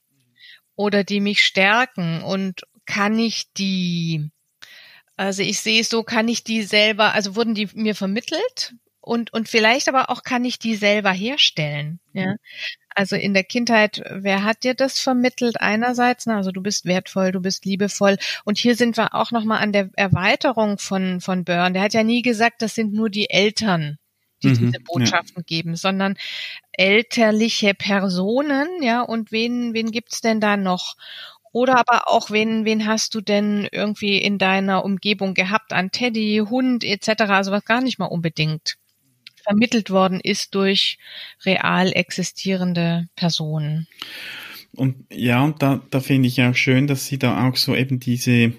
oder 0.76 1.04
die 1.04 1.20
mich 1.20 1.44
stärken? 1.44 2.22
Und 2.22 2.64
kann 2.86 3.18
ich 3.20 3.54
die, 3.54 4.30
also 5.16 5.44
ich 5.44 5.60
sehe 5.60 5.82
es 5.82 5.90
so, 5.90 6.04
kann 6.04 6.28
ich 6.28 6.44
die 6.44 6.64
selber, 6.64 7.14
also 7.14 7.36
wurden 7.36 7.56
die 7.56 7.70
mir 7.74 7.96
vermittelt? 7.96 8.76
Und, 9.02 9.34
und 9.34 9.50
vielleicht 9.50 9.88
aber 9.88 10.10
auch 10.10 10.24
kann 10.24 10.46
ich 10.46 10.60
die 10.60 10.76
selber 10.76 11.12
herstellen. 11.12 12.00
Ja? 12.14 12.36
Also 13.00 13.16
in 13.16 13.34
der 13.34 13.46
Kindheit, 13.46 14.04
wer 14.10 14.44
hat 14.44 14.66
dir 14.66 14.74
das 14.74 15.00
vermittelt? 15.00 15.62
Einerseits, 15.62 16.26
ne, 16.26 16.36
also 16.36 16.52
du 16.52 16.62
bist 16.62 16.84
wertvoll, 16.84 17.32
du 17.32 17.40
bist 17.40 17.64
liebevoll. 17.64 18.18
Und 18.44 18.58
hier 18.58 18.76
sind 18.76 18.98
wir 18.98 19.16
auch 19.16 19.32
nochmal 19.32 19.64
an 19.64 19.72
der 19.72 19.90
Erweiterung 19.96 20.78
von, 20.78 21.22
von 21.22 21.46
Byrne. 21.46 21.72
Der 21.72 21.82
hat 21.84 21.94
ja 21.94 22.04
nie 22.04 22.24
gesagt, 22.24 22.62
das 22.62 22.76
sind 22.76 22.92
nur 22.92 23.10
die 23.10 23.30
Eltern, 23.30 24.00
die 24.44 24.50
mhm, 24.50 24.58
diese 24.58 24.84
Botschaften 24.84 25.44
ja. 25.44 25.44
geben, 25.48 25.78
sondern 25.78 26.18
elterliche 26.74 27.74
Personen, 27.74 28.68
ja, 28.84 29.00
und 29.00 29.32
wen, 29.32 29.74
wen 29.74 29.92
gibt's 29.92 30.20
denn 30.20 30.42
da 30.42 30.58
noch? 30.58 30.98
Oder 31.54 31.78
aber 31.78 32.10
auch, 32.10 32.32
wen, 32.32 32.66
wen 32.66 32.86
hast 32.86 33.16
du 33.16 33.22
denn 33.22 33.66
irgendwie 33.72 34.18
in 34.18 34.38
deiner 34.38 34.84
Umgebung 34.84 35.36
gehabt 35.36 35.72
an 35.72 35.92
Teddy, 35.92 36.44
Hund 36.50 36.84
etc., 36.84 37.22
also 37.30 37.54
was 37.54 37.64
gar 37.64 37.80
nicht 37.80 37.98
mal 37.98 38.08
unbedingt 38.08 38.76
vermittelt 39.50 39.90
worden 39.90 40.20
ist 40.22 40.54
durch 40.54 41.00
real 41.44 41.92
existierende 41.94 43.10
Personen. 43.16 43.88
Und 44.76 45.08
ja, 45.12 45.44
und 45.44 45.64
da, 45.64 45.82
da 45.90 46.00
finde 46.00 46.28
ich 46.28 46.40
auch 46.44 46.56
schön, 46.56 46.86
dass 46.86 47.08
sie 47.08 47.18
da 47.18 47.48
auch 47.48 47.56
so 47.56 47.76
eben 47.76 48.00
diese 48.00 48.54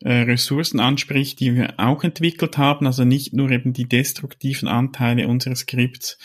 äh, 0.00 0.12
Ressourcen 0.12 0.78
anspricht, 0.78 1.40
die 1.40 1.54
wir 1.54 1.80
auch 1.80 2.04
entwickelt 2.04 2.58
haben, 2.58 2.86
also 2.86 3.06
nicht 3.06 3.32
nur 3.32 3.50
eben 3.50 3.72
die 3.72 3.88
destruktiven 3.88 4.68
Anteile 4.68 5.26
unseres 5.26 5.60
Skripts, 5.60 6.18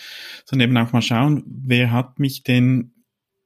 sondern 0.43 0.69
eben 0.69 0.77
auch 0.77 0.91
mal 0.91 1.01
schauen, 1.01 1.43
wer 1.47 1.91
hat 1.91 2.19
mich 2.19 2.43
denn, 2.43 2.91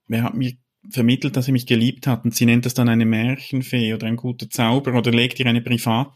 wer 0.08 0.24
hat 0.24 0.34
mir 0.34 0.54
vermittelt, 0.90 1.38
dass 1.38 1.48
er 1.48 1.54
mich 1.54 1.68
geliebt 1.68 2.08
hat. 2.08 2.26
Und 2.26 2.34
sie 2.36 2.48
nennt 2.48 2.66
das 2.66 2.74
dann 2.74 2.90
eine 2.90 3.06
Märchenfee 3.06 3.94
oder 3.94 4.08
ein 4.08 4.16
guter 4.16 4.50
Zauber 4.50 4.96
oder 4.96 5.12
legt 5.12 5.40
ihr 5.40 5.46
eine 5.46 5.62
Privat 5.62 6.12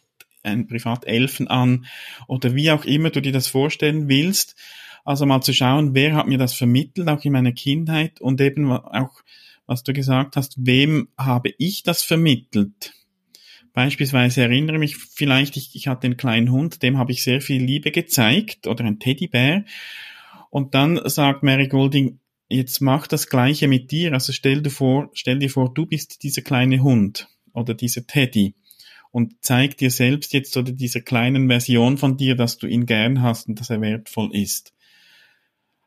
ein 0.48 0.68
Privatelfen 0.68 1.48
an 1.48 1.86
oder 2.28 2.56
wie 2.56 2.72
auch 2.72 2.86
immer 2.86 3.10
du 3.10 3.22
dir 3.22 3.32
das 3.32 3.48
vorstellen 3.48 4.10
willst. 4.10 4.56
Also 5.06 5.26
mal 5.26 5.42
zu 5.42 5.54
schauen, 5.54 5.94
wer 5.94 6.16
hat 6.16 6.28
mir 6.28 6.38
das 6.38 6.54
vermittelt, 6.54 7.08
auch 7.08 7.24
in 7.24 7.34
meiner 7.34 7.54
Kindheit 7.54 8.20
und 8.20 8.42
eben 8.42 8.72
auch, 8.72 9.22
was 9.66 9.84
du 9.84 9.94
gesagt 9.94 10.36
hast, 10.36 10.56
wem 10.58 11.10
habe 11.18 11.54
ich 11.58 11.84
das 11.84 12.04
vermittelt? 12.04 12.94
Beispielsweise 13.78 14.42
erinnere 14.42 14.80
mich 14.80 14.98
vielleicht, 14.98 15.56
ich, 15.56 15.76
ich 15.76 15.88
hatte 15.88 16.08
einen 16.08 16.18
kleinen 16.18 16.52
Hund, 16.52 16.82
dem 16.82 16.98
habe 16.98 17.12
ich 17.12 17.24
sehr 17.24 17.42
viel 17.42 17.64
Liebe 17.64 17.92
gezeigt 17.92 18.66
oder 18.66 18.84
ein 18.84 18.98
Teddybär. 18.98 19.66
Und 20.50 20.74
dann 20.74 21.00
sagt 21.06 21.44
Mary 21.44 21.68
Golding, 21.68 22.20
jetzt 22.50 22.82
mach 22.82 23.06
das 23.06 23.30
Gleiche 23.30 23.68
mit 23.68 23.92
dir. 23.92 24.14
Also 24.14 24.34
stell 24.34 24.62
dir 24.62 24.72
vor, 24.72 25.12
stell 25.14 25.40
dir 25.40 25.50
vor, 25.50 25.74
du 25.74 25.86
bist 25.86 26.24
dieser 26.24 26.42
kleine 26.42 26.82
Hund 26.82 27.28
oder 27.54 27.74
dieser 27.76 28.08
Teddy 28.08 28.56
und 29.18 29.34
zeig 29.42 29.78
dir 29.78 29.90
selbst 29.90 30.32
jetzt 30.34 30.56
oder 30.58 30.72
dieser 30.72 31.02
kleinen 31.02 31.48
Version 31.48 31.98
von 31.98 32.18
dir, 32.18 32.36
dass 32.36 32.60
du 32.60 32.68
ihn 32.68 32.86
gern 32.86 33.24
hast 33.24 33.48
und 33.48 33.60
dass 33.60 33.72
er 33.72 33.82
wertvoll 33.82 34.30
ist. 34.36 34.76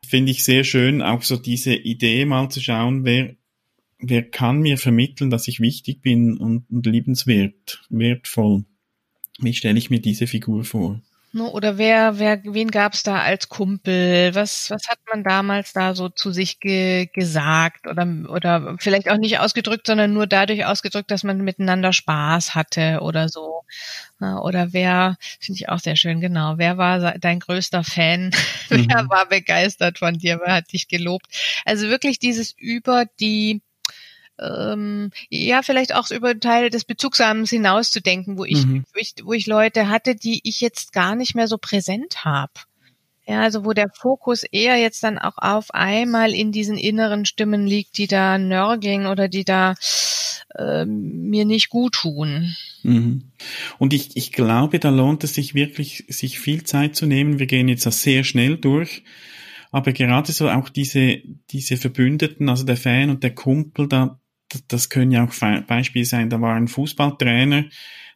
Finde 0.05 0.33
ich 0.33 0.43
sehr 0.43 0.65
schön, 0.65 1.01
auch 1.01 1.21
so 1.21 1.37
diese 1.37 1.73
Idee 1.73 2.25
mal 2.25 2.49
zu 2.49 2.59
schauen, 2.59 3.05
wer, 3.05 3.37
wer 3.99 4.29
kann 4.29 4.59
mir 4.59 4.77
vermitteln, 4.77 5.29
dass 5.29 5.47
ich 5.47 5.61
wichtig 5.61 6.01
bin 6.01 6.35
und, 6.35 6.69
und 6.69 6.85
liebenswert, 6.85 7.81
wertvoll. 7.89 8.65
Wie 9.39 9.53
stelle 9.53 9.77
ich 9.77 9.89
mir 9.89 10.01
diese 10.01 10.27
Figur 10.27 10.65
vor? 10.65 11.01
Ne, 11.33 11.43
oder 11.49 11.77
wer, 11.77 12.19
wer, 12.19 12.43
wen 12.43 12.69
gab's 12.71 13.03
da 13.03 13.19
als 13.21 13.47
Kumpel? 13.47 14.35
Was, 14.35 14.69
was 14.69 14.89
hat 14.89 14.99
man 15.09 15.23
damals 15.23 15.71
da 15.71 15.95
so 15.95 16.09
zu 16.09 16.31
sich 16.31 16.59
ge, 16.59 17.05
gesagt 17.13 17.87
oder 17.87 18.05
oder 18.27 18.75
vielleicht 18.79 19.09
auch 19.09 19.17
nicht 19.17 19.39
ausgedrückt, 19.39 19.87
sondern 19.87 20.11
nur 20.11 20.27
dadurch 20.27 20.65
ausgedrückt, 20.65 21.09
dass 21.09 21.23
man 21.23 21.39
miteinander 21.39 21.93
Spaß 21.93 22.53
hatte 22.53 22.99
oder 23.01 23.29
so. 23.29 23.63
Ne, 24.19 24.41
oder 24.41 24.73
wer, 24.73 25.17
finde 25.39 25.59
ich 25.61 25.69
auch 25.69 25.79
sehr 25.79 25.95
schön, 25.95 26.19
genau. 26.19 26.57
Wer 26.57 26.77
war 26.77 27.17
dein 27.19 27.39
größter 27.39 27.83
Fan? 27.83 28.31
Mhm. 28.71 28.87
wer 28.89 29.09
war 29.09 29.25
begeistert 29.27 29.99
von 29.99 30.17
dir? 30.17 30.39
Wer 30.43 30.53
hat 30.55 30.71
dich 30.71 30.87
gelobt? 30.87 31.25
Also 31.65 31.89
wirklich 31.89 32.19
dieses 32.19 32.53
über 32.57 33.05
die 33.19 33.61
ähm, 34.39 35.11
ja, 35.29 35.61
vielleicht 35.61 35.93
auch 35.93 36.09
über 36.11 36.39
Teil 36.39 36.69
des 36.69 36.85
Bezugsrahmens 36.85 37.49
hinauszudenken, 37.49 38.37
wo 38.37 38.45
ich, 38.45 38.65
mhm. 38.65 38.83
wo 38.93 38.99
ich, 38.99 39.13
wo 39.23 39.33
ich 39.33 39.47
Leute 39.47 39.89
hatte, 39.89 40.15
die 40.15 40.41
ich 40.43 40.61
jetzt 40.61 40.93
gar 40.93 41.15
nicht 41.15 41.35
mehr 41.35 41.47
so 41.47 41.57
präsent 41.57 42.25
habe. 42.25 42.51
Ja, 43.27 43.41
also 43.41 43.65
wo 43.65 43.73
der 43.73 43.89
Fokus 43.93 44.43
eher 44.43 44.77
jetzt 44.77 45.03
dann 45.03 45.19
auch 45.19 45.37
auf 45.37 45.73
einmal 45.73 46.33
in 46.33 46.51
diesen 46.51 46.77
inneren 46.77 47.25
Stimmen 47.25 47.67
liegt, 47.67 47.97
die 47.97 48.07
da 48.07 48.37
nörgeln 48.37 49.05
oder 49.05 49.27
die 49.27 49.45
da 49.45 49.75
äh, 50.55 50.85
mir 50.85 51.45
nicht 51.45 51.69
gut 51.69 51.93
tun. 51.93 52.55
Mhm. 52.83 53.31
Und 53.77 53.93
ich, 53.93 54.17
ich 54.17 54.31
glaube, 54.31 54.79
da 54.79 54.89
lohnt 54.89 55.23
es 55.23 55.35
sich 55.35 55.53
wirklich, 55.53 56.05
sich 56.07 56.39
viel 56.39 56.63
Zeit 56.63 56.95
zu 56.95 57.05
nehmen. 57.05 57.39
Wir 57.39 57.45
gehen 57.45 57.67
jetzt 57.67 57.85
das 57.85 58.01
sehr 58.01 58.23
schnell 58.23 58.57
durch. 58.57 59.03
Aber 59.71 59.93
gerade 59.93 60.31
so 60.31 60.49
auch 60.49 60.69
diese, 60.69 61.21
diese 61.51 61.77
Verbündeten, 61.77 62.49
also 62.49 62.65
der 62.65 62.75
Fan 62.75 63.09
und 63.09 63.23
der 63.23 63.33
Kumpel, 63.33 63.87
da, 63.87 64.19
das 64.67 64.89
können 64.89 65.11
ja 65.11 65.25
auch 65.25 65.63
Beispiele 65.67 66.05
sein. 66.05 66.29
Da 66.29 66.41
war 66.41 66.55
ein 66.55 66.67
Fußballtrainer, 66.67 67.65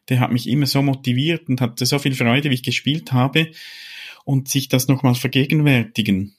der 0.08 0.20
hat 0.20 0.32
mich 0.32 0.48
immer 0.48 0.66
so 0.66 0.82
motiviert 0.82 1.48
und 1.48 1.60
hatte 1.60 1.86
so 1.86 1.98
viel 1.98 2.14
Freude, 2.14 2.50
wie 2.50 2.54
ich 2.54 2.62
gespielt 2.62 3.12
habe 3.12 3.50
und 4.24 4.48
sich 4.48 4.68
das 4.68 4.88
nochmal 4.88 5.14
vergegenwärtigen 5.14 6.34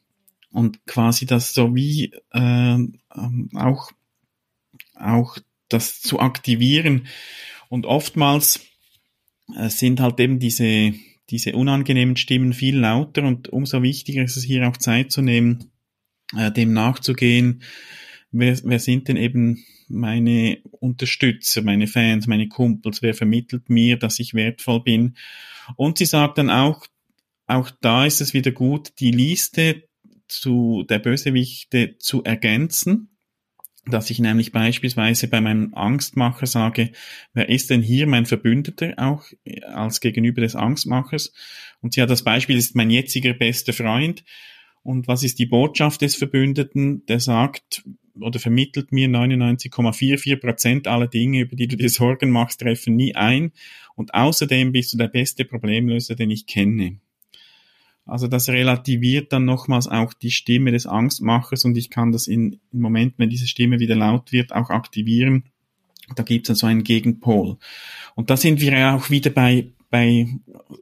und 0.52 0.86
quasi 0.86 1.26
das 1.26 1.54
so 1.54 1.76
wie 1.76 2.14
äh, 2.32 2.78
auch 3.56 3.92
auch 4.96 5.38
das 5.70 6.02
zu 6.02 6.20
aktivieren 6.20 7.08
und 7.70 7.86
oftmals 7.86 8.66
äh, 9.56 9.70
sind 9.70 10.00
halt 10.00 10.20
eben 10.20 10.40
diese 10.40 10.94
diese 11.30 11.54
unangenehmen 11.54 12.16
Stimmen 12.16 12.54
viel 12.54 12.78
lauter 12.78 13.24
und 13.24 13.50
umso 13.50 13.84
wichtiger 13.84 14.24
ist 14.24 14.38
es 14.38 14.44
hier 14.44 14.68
auch 14.68 14.78
Zeit 14.78 15.12
zu 15.12 15.22
nehmen, 15.22 15.72
äh, 16.36 16.52
dem 16.52 16.72
nachzugehen. 16.72 17.64
Wer, 18.32 18.58
wer 18.64 18.80
sind 18.80 19.08
denn 19.08 19.18
eben 19.18 19.64
meine 19.90 20.60
Unterstützer, 20.72 21.62
meine 21.62 21.88
Fans, 21.88 22.28
meine 22.28 22.48
Kumpels? 22.48 23.02
Wer 23.02 23.14
vermittelt 23.14 23.70
mir, 23.70 23.98
dass 23.98 24.20
ich 24.20 24.34
wertvoll 24.34 24.84
bin? 24.84 25.16
Und 25.76 25.98
sie 25.98 26.06
sagt 26.06 26.38
dann 26.38 26.50
auch, 26.50 26.86
auch 27.46 27.72
da 27.82 28.06
ist 28.06 28.22
es 28.22 28.34
wieder 28.34 28.52
gut, 28.52 28.94
die 29.00 29.12
Liste 29.12 29.88
zu 30.28 30.84
der 30.90 31.00
Bösewichte 31.00 31.98
zu 31.98 32.24
ergänzen 32.24 33.10
dass 33.90 34.10
ich 34.10 34.20
nämlich 34.20 34.52
beispielsweise 34.52 35.28
bei 35.28 35.42
meinem 35.42 35.74
Angstmacher 35.74 36.46
sage, 36.46 36.92
wer 37.34 37.50
ist 37.50 37.70
denn 37.70 37.82
hier 37.82 38.08
mein 38.08 38.26
Verbündeter 38.26 38.94
auch 38.98 39.24
als 39.66 40.02
gegenüber 40.02 40.42
des 40.42 40.56
Angstmachers? 40.56 41.34
Und 41.82 41.96
ja, 41.96 42.06
das 42.06 42.24
Beispiel 42.24 42.58
ist 42.58 42.76
mein 42.76 42.90
jetziger 42.90 43.34
bester 43.34 43.74
Freund. 43.74 44.24
Und 44.84 45.08
was 45.08 45.24
ist 45.24 45.40
die 45.40 45.46
Botschaft 45.46 46.02
des 46.02 46.16
Verbündeten? 46.16 47.06
Der 47.06 47.20
sagt 47.20 47.84
oder 48.22 48.40
vermittelt 48.40 48.92
mir 48.92 49.08
99,44 49.08 50.38
Prozent 50.38 50.88
aller 50.88 51.08
Dinge, 51.08 51.42
über 51.42 51.56
die 51.56 51.68
du 51.68 51.78
dir 51.78 51.90
Sorgen 51.90 52.32
machst, 52.32 52.62
treffen 52.62 52.96
nie 52.96 53.16
ein. 53.16 53.52
Und 53.96 54.14
außerdem 54.14 54.72
bist 54.72 54.94
du 54.94 54.98
der 54.98 55.08
beste 55.08 55.46
Problemlöser, 55.46 56.16
den 56.16 56.32
ich 56.32 56.46
kenne. 56.46 57.00
Also 58.08 58.28
das 58.28 58.48
relativiert 58.48 59.34
dann 59.34 59.46
nochmals 59.46 59.88
auch 59.88 60.14
die 60.14 60.32
Stimme 60.32 60.72
des 60.72 60.88
Angstmachers 60.88 61.66
und 61.66 61.78
ich 61.78 61.90
kann 61.90 62.14
das 62.14 62.28
in, 62.28 62.60
im 62.72 62.80
Moment, 62.80 63.16
wenn 63.18 63.30
diese 63.30 63.48
Stimme 63.48 63.80
wieder 63.80 63.96
laut 63.96 64.32
wird, 64.32 64.54
auch 64.54 64.70
aktivieren. 64.70 65.44
Da 66.16 66.24
gibt 66.24 66.46
es 66.46 66.48
dann 66.48 66.56
so 66.56 66.68
einen 66.68 66.84
Gegenpol. 66.84 67.58
Und 68.16 68.30
da 68.30 68.38
sind 68.38 68.62
wir 68.62 68.72
ja 68.72 68.96
auch 68.96 69.10
wieder 69.10 69.30
bei, 69.30 69.72
bei 69.90 70.28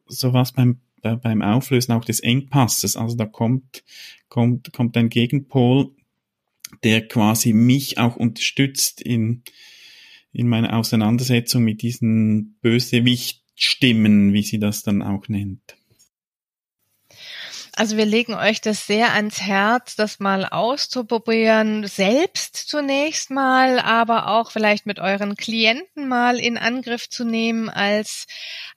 sowas 0.06 0.52
beim, 0.52 0.82
bei, 1.02 1.16
beim 1.16 1.42
Auflösen 1.42 1.94
auch 1.94 2.06
des 2.06 2.20
Engpasses. 2.20 2.96
Also 2.96 3.18
da 3.18 3.26
kommt, 3.26 3.84
kommt, 4.30 4.72
kommt 4.72 4.96
ein 4.96 5.10
Gegenpol, 5.10 5.96
der 6.84 7.08
quasi 7.08 7.54
mich 7.54 7.98
auch 7.98 8.16
unterstützt 8.16 9.02
in, 9.02 9.44
in 10.32 10.48
meiner 10.48 10.78
Auseinandersetzung 10.78 11.64
mit 11.64 11.82
diesen 11.82 12.58
Bösewichtstimmen, 12.62 14.34
wie 14.34 14.44
sie 14.44 14.60
das 14.60 14.84
dann 14.84 15.02
auch 15.02 15.28
nennt. 15.28 15.78
Also 17.78 17.98
wir 17.98 18.06
legen 18.06 18.34
euch 18.34 18.62
das 18.62 18.88
sehr 18.88 19.14
ans 19.14 19.42
Herz, 19.42 19.98
das 19.98 20.22
mal 20.22 20.46
auszuprobieren, 20.46 21.86
selbst 21.86 22.56
zunächst 22.56 23.32
mal, 23.32 23.80
aber 23.80 24.30
auch 24.30 24.52
vielleicht 24.52 24.86
mit 24.86 25.00
euren 25.00 25.36
Klienten 25.36 26.08
mal 26.08 26.40
in 26.40 26.58
Angriff 26.58 27.10
zu 27.10 27.26
nehmen 27.26 27.70
als 27.70 28.28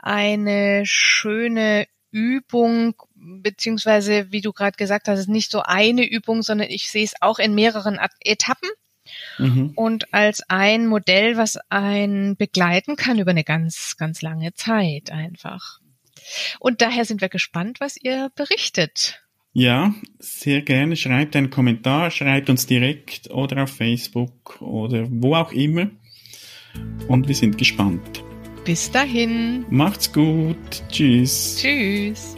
eine 0.00 0.82
schöne 0.84 1.87
Übung, 2.11 2.94
beziehungsweise, 3.42 4.30
wie 4.30 4.40
du 4.40 4.52
gerade 4.52 4.76
gesagt 4.76 5.08
hast, 5.08 5.18
ist 5.20 5.28
nicht 5.28 5.50
so 5.50 5.62
eine 5.62 6.08
Übung, 6.08 6.42
sondern 6.42 6.68
ich 6.70 6.90
sehe 6.90 7.04
es 7.04 7.20
auch 7.20 7.38
in 7.38 7.54
mehreren 7.54 7.98
Etappen. 8.20 8.68
Mhm. 9.38 9.72
Und 9.74 10.12
als 10.12 10.42
ein 10.48 10.86
Modell, 10.86 11.36
was 11.36 11.58
einen 11.70 12.36
begleiten 12.36 12.96
kann 12.96 13.18
über 13.18 13.30
eine 13.30 13.44
ganz, 13.44 13.96
ganz 13.96 14.22
lange 14.22 14.54
Zeit 14.54 15.10
einfach. 15.10 15.80
Und 16.60 16.82
daher 16.82 17.04
sind 17.04 17.20
wir 17.20 17.28
gespannt, 17.28 17.80
was 17.80 17.96
ihr 17.96 18.30
berichtet. 18.34 19.22
Ja, 19.52 19.94
sehr 20.18 20.62
gerne. 20.62 20.94
Schreibt 20.94 21.34
einen 21.36 21.50
Kommentar, 21.50 22.10
schreibt 22.10 22.50
uns 22.50 22.66
direkt 22.66 23.30
oder 23.30 23.64
auf 23.64 23.70
Facebook 23.70 24.60
oder 24.60 25.06
wo 25.10 25.34
auch 25.34 25.52
immer. 25.52 25.90
Und 27.08 27.28
wir 27.28 27.34
sind 27.34 27.58
gespannt. 27.58 28.22
Bis 28.64 28.90
dahin. 28.90 29.64
Macht's 29.70 30.12
gut. 30.12 30.82
Tschüss. 30.90 31.56
Tschüss. 31.60 32.38